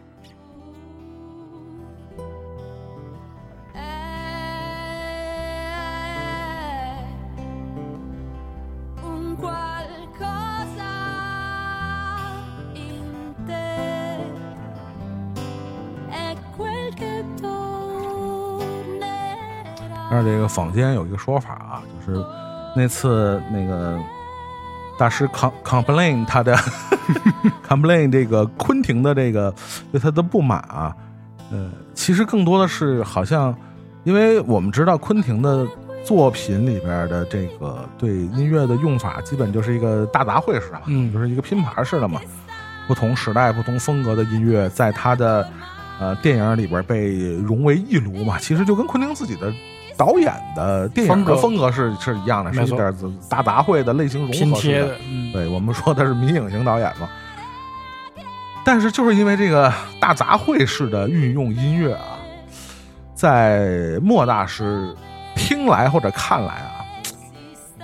[20.33, 22.25] 这个坊间有一个说法啊，就是
[22.75, 23.99] 那次那个
[24.97, 26.57] 大师 com complain 他的
[27.67, 29.53] complain 这个昆汀的这个
[29.91, 30.95] 对他的不满啊，
[31.51, 33.55] 呃，其实更多的是好像，
[34.03, 35.67] 因为我们知道昆汀的
[36.03, 41.13] 作品里边的这个对音乐的用法，基本就是一个大杂烩似的嘛，嗯。
[41.13, 42.19] 就是一个拼盘似的嘛，
[42.87, 45.47] 不同时代、不同风格的音乐，在他的
[45.99, 49.53] 呃电影里边被融为一炉嘛，其实就跟昆汀自己的
[49.97, 54.95] 导演的电影的风格是是一样的，是没错一点大杂烩的类型融合式的
[55.31, 57.09] 对我们说他是迷影型导演嘛。
[58.65, 62.15] 但是就是因为这个大杂烩式的运用音乐啊，
[63.13, 64.95] 在莫大师
[65.35, 66.79] 听来或者看来啊，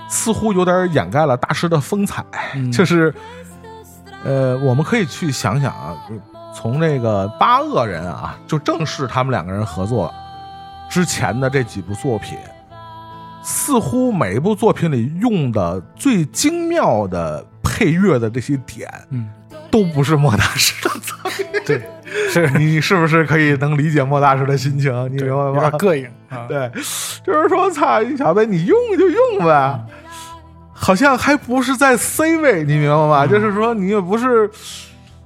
[0.08, 2.24] 似乎有点掩盖了大师的风采。
[2.56, 3.14] 嗯就是，
[4.24, 5.98] 呃，我们可以去想想啊，
[6.56, 10.14] 从这个八恶人啊，就正是他们两个人合作
[10.90, 12.38] 之前的这几部作品，
[13.44, 19.30] 似乎每一部作品里用的最精妙的配乐的这些点，嗯，
[19.70, 21.46] 都不是莫大师的作品。
[21.66, 21.82] 对，
[22.32, 24.92] 是 你是不是可以能理解莫大师的心情？
[25.16, 25.70] 你明白吗？
[25.70, 26.46] 点膈应啊。
[26.48, 26.70] 对，
[27.24, 29.80] 就是说，操，你小子，你用就用呗，
[30.74, 33.28] 好像还不是在 C 位，你明白吗？
[33.28, 34.50] 就是说，你也不是，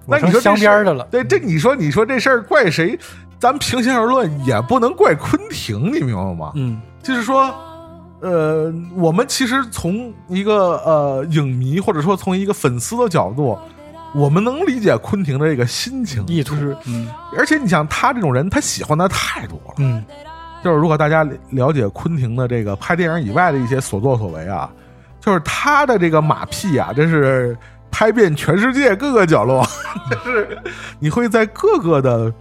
[0.05, 2.99] 那你说这边儿的了对，这你说，你说这事儿怪谁？
[3.43, 6.53] 咱平心而论，也不能怪昆汀，你明白吗？
[6.55, 7.53] 嗯，就是说，
[8.21, 13.59] 呃，我们其实从一个呃影迷或者说从一个粉丝的角度，
[14.15, 19.73] 我们能理解昆汀的这个心情，意图就是，嗯而且你想他这种人，他喜欢的太多了。
[19.79, 20.01] 嗯，
[20.63, 24.71] 就是如果大家了解昆汀的这个拍电影以外的一些所作所为啊，
[25.19, 27.57] 就是他的这个马屁啊，真是
[27.91, 29.67] 拍遍全世界各个角落，
[30.09, 30.57] 就是
[30.97, 32.33] 你会在各个的。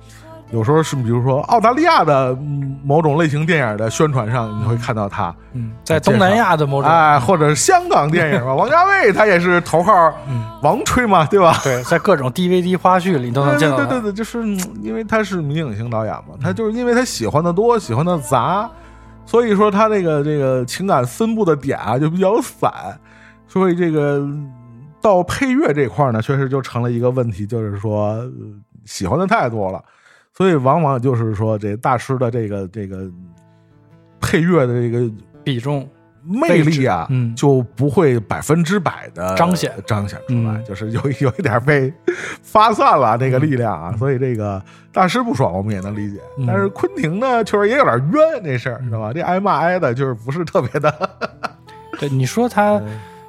[0.52, 9.92] 有时候是，比如说澳大利亚的嗯某种类型电影的宣传上，你会看到他，嗯，在东南亚的某种，哎，或者是香港电影吧， 王家卫他也是头号
[10.28, 11.58] 嗯王吹嘛，对吧？
[11.64, 13.78] 对，在各种 DVD 花絮里都能见到。
[13.78, 18.68] 对对对对，就是嗯因为他是迷影型导演嘛，他就是因为他喜欢的多，喜欢的杂，
[19.24, 22.70] 所以说他这个这个情感分布的点啊就比较散，
[23.48, 24.22] 所以这个
[25.00, 28.30] 到配乐这块呢，确实就成了一个问题，就是说、呃
[28.84, 29.80] 喜欢的太多了，
[30.34, 33.10] 所以往往就是说这大师的这个这个
[34.20, 35.10] 配乐的这个
[35.44, 35.86] 比重，
[36.24, 41.92] 魅力啊，嗯就不会百分之百的彰显彰显出来，嗯就是有 有一点被
[42.42, 44.62] 发散了这个力量啊，所以这个
[44.92, 49.12] 大师不爽我们也能理解，嗯但是昆汀呢，确实也有点冤这事儿，知道吧？
[49.12, 51.10] 这挨骂挨的就是不是特别的，
[51.98, 52.80] 对你说他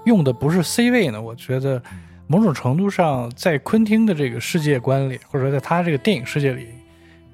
[0.06, 1.22] 用的不是 C 位呢？
[1.22, 1.82] 我觉得
[2.28, 6.68] 某种程度上，在昆汀的这个世界观里，或者说在他这个电影世界里，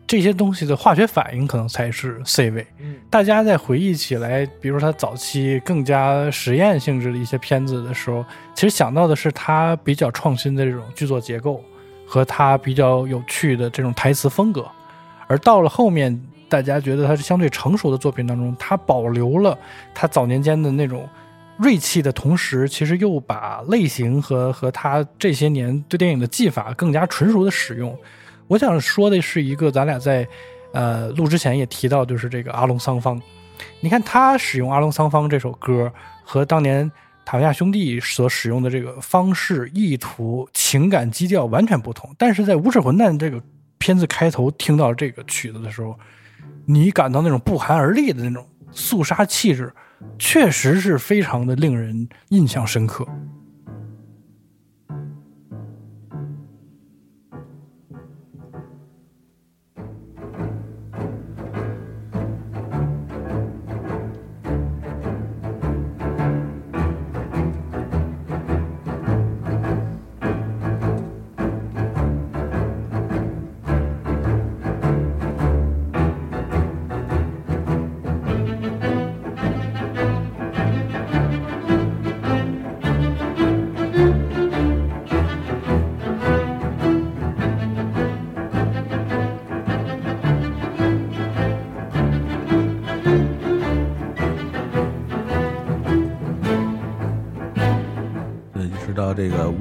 [0.10, 2.66] 这些东西的化学反应可能才是 C 位。
[3.12, 11.64] 大家在回忆起来，比如说他早期更加实验性质的一些片子的时候，其实想到的是他比较创新的这种剧作结构
[12.07, 14.66] 和他比较有趣的这种台词风格，
[15.28, 19.55] 而到了后面，大家觉得他是相对成熟的作品当中，他保留了
[19.93, 21.07] 他早年间的那种
[21.57, 27.95] 锐气的同时，其实又把类型和和他这些年对电影的技法更加纯熟的使用。
[28.50, 30.28] 我想说的是一个，咱俩在
[30.74, 33.22] 呃录之前也提到，就是这个阿龙桑方。
[33.80, 35.93] 你看他使用《阿龙桑方》这首歌，
[36.24, 36.91] 和当年
[37.24, 42.10] 塔维亚兄弟所使用的这个方式、意图、情感基调完全不同。
[42.18, 43.39] 但是在《无耻混蛋》这个
[43.78, 45.95] 片子开头听到这个曲子的时候，
[46.66, 49.72] 你感到那种不寒而栗的那种肃杀气质，
[50.18, 53.08] 确实是非常的令人印象深刻。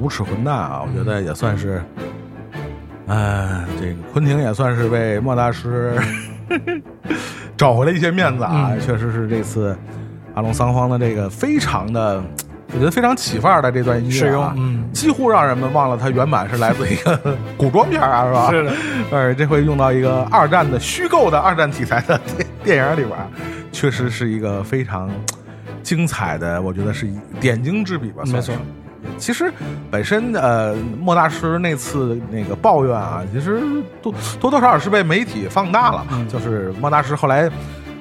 [0.09, 1.79] 无耻混蛋啊，我觉得也算是，
[3.05, 5.93] 哎，这个昆汀也算是为莫大师
[7.55, 9.77] 找回了一些面子啊，嗯确实是这次
[10.33, 12.19] 阿龙桑方的这个非常的，
[12.73, 18.49] 我觉得非常起范儿的这段音乐啊，，嗯，几乎让人们忘了它原版是来自一个 古装片儿啊，是吧？
[18.49, 18.71] 是的，
[19.11, 23.27] 呃，这回用到一个二战的虚构的二战题材的电电影里边儿，
[23.71, 25.07] 确实是一个非常
[25.83, 27.07] 精彩的，我觉得是
[27.39, 28.23] 点睛之笔吧。
[28.25, 28.55] 没错。
[29.17, 29.51] 其实
[29.91, 33.61] 本身呃，莫大师那次那个抱怨啊，其实
[34.01, 36.05] 多多多少少是被媒体放大了。
[36.11, 37.49] 嗯就是莫大师后来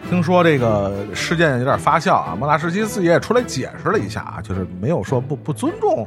[0.09, 6.07] 听说这个事件有点发酵啊，莫大师其实自己也出来解释了一下啊，就是没有说不不尊重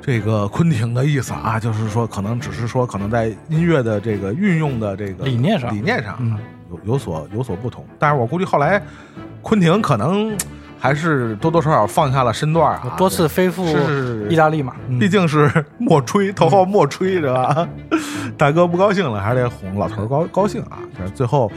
[0.00, 6.38] 这个昆汀的意思啊，就是说可能只是说可能在音乐的这个运用的这个理念上理念上啊嗯
[6.70, 7.84] 有有所有所不同。
[7.98, 8.80] 但是我估计后来
[9.42, 10.36] 昆汀可能
[10.78, 13.64] 还是多多少少放下了身段啊，多次飞赴
[14.28, 17.66] 意大利嘛，嗯毕竟是莫吹，头号莫吹是吧？
[18.36, 20.78] 大哥不高兴了，还是得哄老头儿高高兴啊！
[20.96, 21.50] 但是最后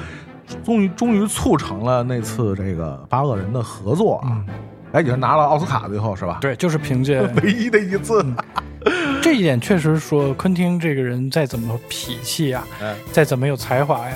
[0.63, 4.41] 终于终于促成了那次这个八恶人的合作啊！
[4.93, 6.37] 哎，也是拿了奥斯卡，最后是吧？
[6.41, 8.25] 对，就是凭借 唯一的一次。
[9.21, 14.15] 这一点，确实说昆汀这个人再怎么脾气啊、哎再怎么有才华呀，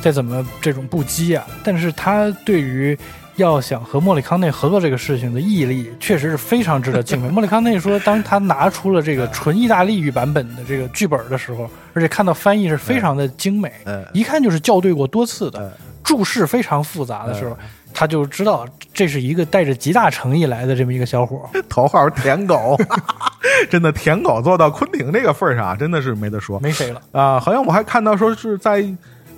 [0.00, 2.96] 再怎么这种不羁啊，但是他对于
[3.36, 7.28] 要想和莫里康内合作这个事情的毅力，确实是非常值得敬佩。
[7.32, 15.70] 莫里康内说，当他拿出了这个纯意大利语版本的这个剧本的时候，而且看到翻译是非常的精美，哎一看就是校对过多次的哎，
[16.02, 17.56] 注释非常复杂的时候。
[17.94, 22.74] 他就知道这是一个带着极大诚意来的这么一个小伙， 头号舔狗，
[23.68, 27.02] 真的舔狗做到昆汀这个份儿上啊，真的是没得说没谁了。
[27.12, 27.38] 啊！
[27.38, 28.82] 好像我还看到说是在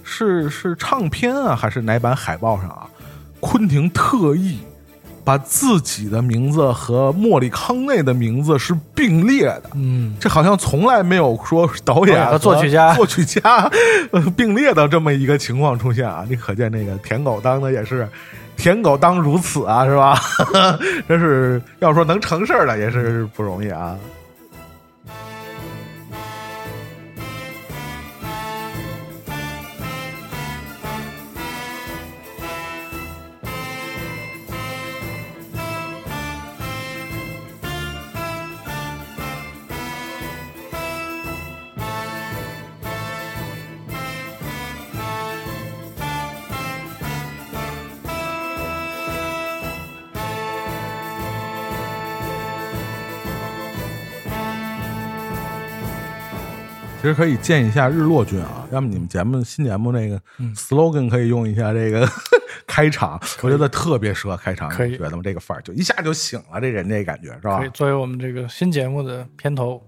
[0.04, 2.86] 是是唱片啊，还是哪版海报上啊，
[3.44, 4.58] 昆汀特意
[5.22, 9.64] 把自己的名字和莫里康内的名字是并列的。
[9.74, 13.70] 嗯，这好像从来没有说导演和作曲家作曲家
[14.12, 16.24] 呃并列的这么一个情况出现啊！
[16.28, 18.08] 你可见那个舔狗当的也是
[18.56, 20.18] 舔狗当如此啊，是吧？
[21.08, 23.96] 这是要说能成事儿的也是不容易啊。
[57.04, 62.08] 其实可以建一下日落君啊，要么你们节目新节目那个嗯 slogan 可以用一下这个
[62.66, 65.20] 开场，我觉得特别适合开场，可以你觉得吗？
[65.22, 67.68] 这个范儿就一下就醒了，这人这感觉是吧可以？
[67.74, 69.82] 作为我们这个新节目的片头。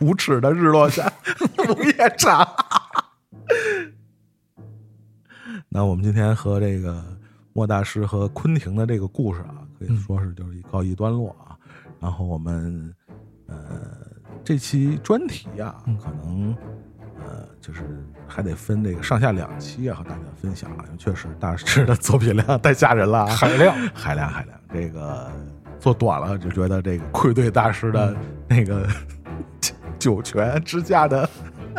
[0.00, 1.12] 无耻的日落下，
[1.74, 2.46] 午夜场。
[5.68, 7.04] 那我们今天和这个
[7.52, 11.58] 莫大师和昆汀的这个故事啊，可以说是就是告一段落啊。
[11.98, 12.94] 然后我们
[13.48, 13.97] 呃
[14.48, 16.56] 这期专题啊，可能
[17.18, 17.82] 呃就是
[18.26, 23.76] 还得分这个上下两期啊，和大家分享啊，因为确实大师的作品量太吓人了啊， 海量。
[23.92, 25.30] 海量海量，这个
[25.78, 28.16] 做短了就觉得这个愧对大师的
[28.48, 28.88] 那个
[30.00, 31.28] 九泉之下的，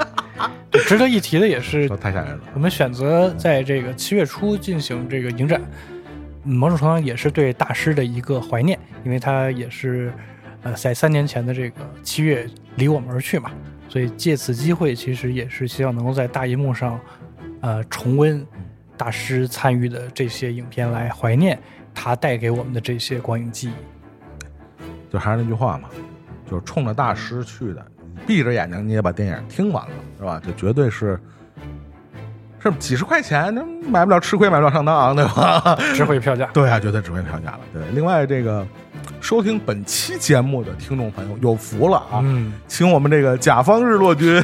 [0.70, 2.43] 对值得一提的也是都，太吓人了。
[2.53, 5.59] 我们选择在这个七月初进行这个影展，
[6.43, 10.13] 嗯某种程度上也是对大师的一个怀念，因为他也是
[10.64, 13.51] 呃在三年前的这个七月离我们而去嘛，
[13.88, 16.99] 所以借此机会，其实也是希望能够在大荧幕上
[17.62, 18.45] 呃重温
[18.97, 21.57] 大师参与的这些影片，来怀念
[21.93, 23.74] 他带给我们的这些光影记忆。
[25.12, 25.89] 就还是那句话嘛，
[26.49, 27.86] 就是冲着大师去的，
[28.28, 30.41] 闭着眼睛你也把电影听完了，是吧？
[30.45, 31.20] 这绝对是。
[32.62, 35.78] 是几十块钱，那买不了吃亏，买不了上当，对吧？
[35.95, 36.45] 值回票价。
[36.47, 37.60] 对啊，绝对值回票价了。
[37.72, 38.68] 对，另外这个
[39.22, 42.22] 收听本期节目的听众朋友有福了啊！
[42.24, 44.41] 嗯，请我们这个甲方日落君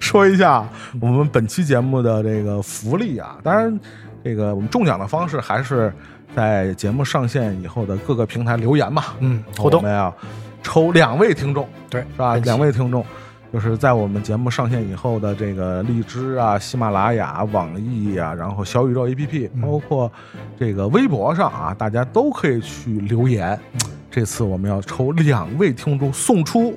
[0.00, 0.68] 说一下
[1.00, 3.38] 我们本期节目的这个福利啊。
[3.42, 3.80] 当然，
[4.24, 5.92] 这个我们中奖的方式还是
[6.34, 9.04] 在节目上线以后的各个平台留言嘛。
[9.20, 10.14] 嗯互动我们要
[10.62, 12.36] 抽两位听众，对，是吧？
[12.36, 13.04] 两位听众。
[13.50, 20.12] 就是在我们节目上线以后的这个荔枝啊、喜马拉雅、网易啊，然后小宇宙 APP，嗯包括
[20.60, 23.58] 这个微博上啊，大家都可以去留言。
[23.72, 23.80] 嗯
[24.10, 26.76] 这次我们要抽两位听众送出。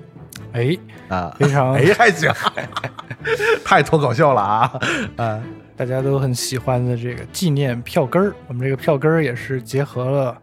[0.53, 0.77] 哎，
[1.07, 2.29] 啊，非常 哎还行，
[3.63, 4.79] 太脱口秀了啊！
[5.15, 5.41] 啊，
[5.77, 10.37] 大家都很喜欢的这个纪念票根儿，我们这个票根儿也是结合了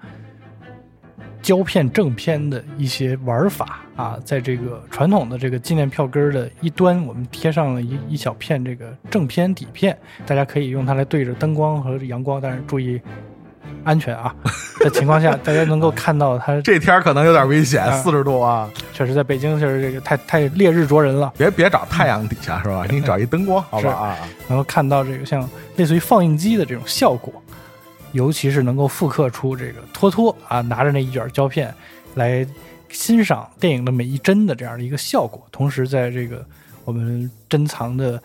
[1.42, 13.00] 胶片正片的一些玩法啊，在这个传统的这个纪念票根儿的一端，我们贴上了一一小片这个正片底片，大家可以用它来对着灯光和阳光，但是注意
[13.84, 14.34] 安全啊
[14.80, 18.70] 的情况下， 大家能够看到它这天儿可能有点危险，啊四十度啊！
[18.92, 21.32] 确实在北京就是这个太太烈日灼人了。
[21.36, 22.84] 别别找太阳底下是吧？
[22.90, 24.16] 你找一灯光，好吧啊？
[24.48, 27.32] 能够看到这个像类似于放映机的这种效果，
[28.12, 31.72] 尤其是能够复刻出这个托托啊拿着那一卷胶片
[32.14, 32.46] 来
[32.90, 36.44] 欣赏电影的每一帧的这样的一个效果，同时在这个
[36.84, 38.20] 我们珍藏的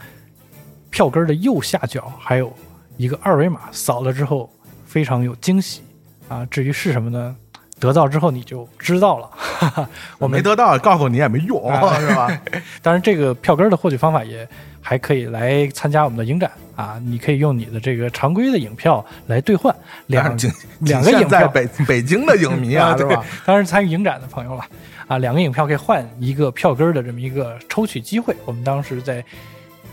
[0.90, 2.53] 票根的右下角还有
[2.98, 4.49] 一个二维码，扫了之后
[4.94, 5.82] 非常有惊喜
[6.28, 6.45] 啊！
[6.52, 7.36] 至于是什么呢？
[7.80, 9.28] 得到之后你就知道了。
[9.34, 9.90] 哈哈，
[10.20, 12.41] 我没得到，告诉你也没用，啊是吧？
[12.84, 14.48] 当然，这个票根的获取方法也
[14.80, 17.02] 还可以来参加我们的影展啊！
[17.03, 19.76] 你可以用你的这个常规的影票来兑换
[20.06, 20.38] 两
[20.82, 23.26] 两个影票北北京的影迷啊，是 对吧？
[23.48, 24.64] 当然是参与影展的朋友了
[25.07, 25.18] 啊！
[25.18, 28.36] 两个影票可以换一个票根的这么一个抽取机会。
[28.45, 29.26] 我们当时在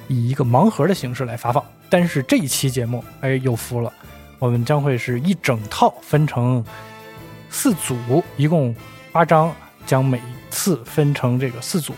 [0.08, 3.92] 以一个盲盒的形式来发放，但是这一期节目哎有福了，
[4.40, 6.64] 我们将会是一整套分成
[7.50, 8.74] 四组，一共
[9.12, 9.54] 八张，
[9.84, 10.18] 将每
[10.48, 11.92] 次分成这个四组。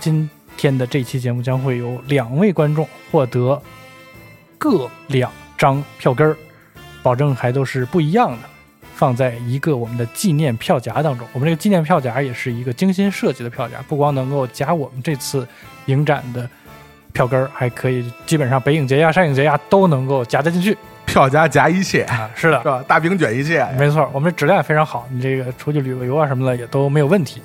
[0.00, 3.62] 今天的这期节目将会有两位观众获得
[4.58, 6.36] 各两张票根儿，
[7.00, 8.48] 保证还都是不一样的，
[8.96, 11.24] 放在一个我们的纪念票夹当中。
[11.32, 15.46] 我们这个纪念票夹也是一个精心设计的票夹，不光能够夹我们这次
[15.86, 16.50] 影展的
[17.12, 20.76] 票根儿，还可以基本上北影节呀、上影节呀都能够夹得进去
[21.06, 22.30] 票夹夹一切，啊。
[22.34, 22.84] 是的是，吧？
[22.86, 27.40] 大饼卷一切，没错，我们质量也非常好，你这个出去旅个游啊什么的也都没有问题。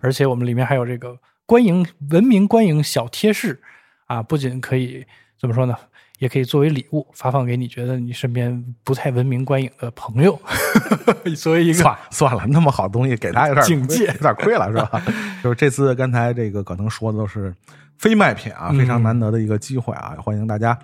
[0.00, 1.16] 而且我们里面还有这个
[1.46, 3.60] 观影文明观影小贴士
[4.06, 5.04] 啊，不仅可以
[5.40, 5.76] 怎么说呢，
[6.18, 10.40] 也可以作为礼物发放给你觉得你身边不太文明观影的朋友，
[11.38, 15.02] 作为一个算算了，那么好东西给他有点警戒 有点亏了，是吧？
[15.42, 17.54] 就是这次刚才这个可能说的都是
[17.98, 20.76] 非卖品啊，非常难得的一个机会啊，欢迎大家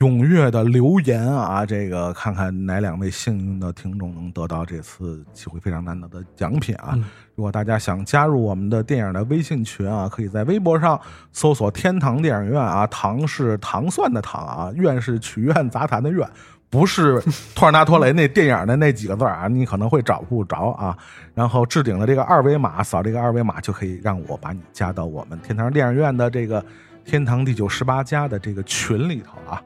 [0.00, 6.90] 踊跃的留言啊，这个看看哪两位幸运的听众能得到这次机会非常难得的奖品啊！
[6.94, 7.04] 嗯
[7.36, 11.00] 如果大家想加入我们的电影的微信群啊，可以在微博上
[11.32, 16.28] 搜索“天堂电影院”啊，糖是糖蒜的糖啊，院是曲苑杂谈的院。
[16.70, 17.20] 不是
[17.54, 20.96] 托尔纳托雷那电影的那几个字啊，你可能会找不着啊。
[21.34, 26.64] 然后置顶的这个二维码，扫这个二维码就可以让我把你加到我们天堂电影院的这个
[27.04, 29.60] 天堂第九十八家的这个群里头啊。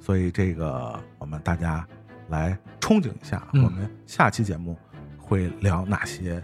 [0.00, 1.86] 所以这个我们大家
[2.28, 4.76] 来憧憬一下，嗯我们下期节目
[5.18, 6.42] 会聊哪些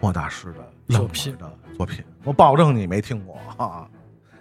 [0.00, 3.88] 莫大师的作品的作品，我保证你没听过哈。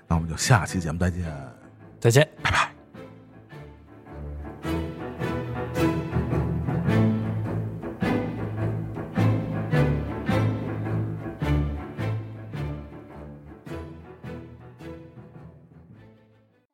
[0.08, 1.24] 那我们就下期节目再见，
[2.00, 2.28] 再见。
[2.42, 2.79] 拜拜。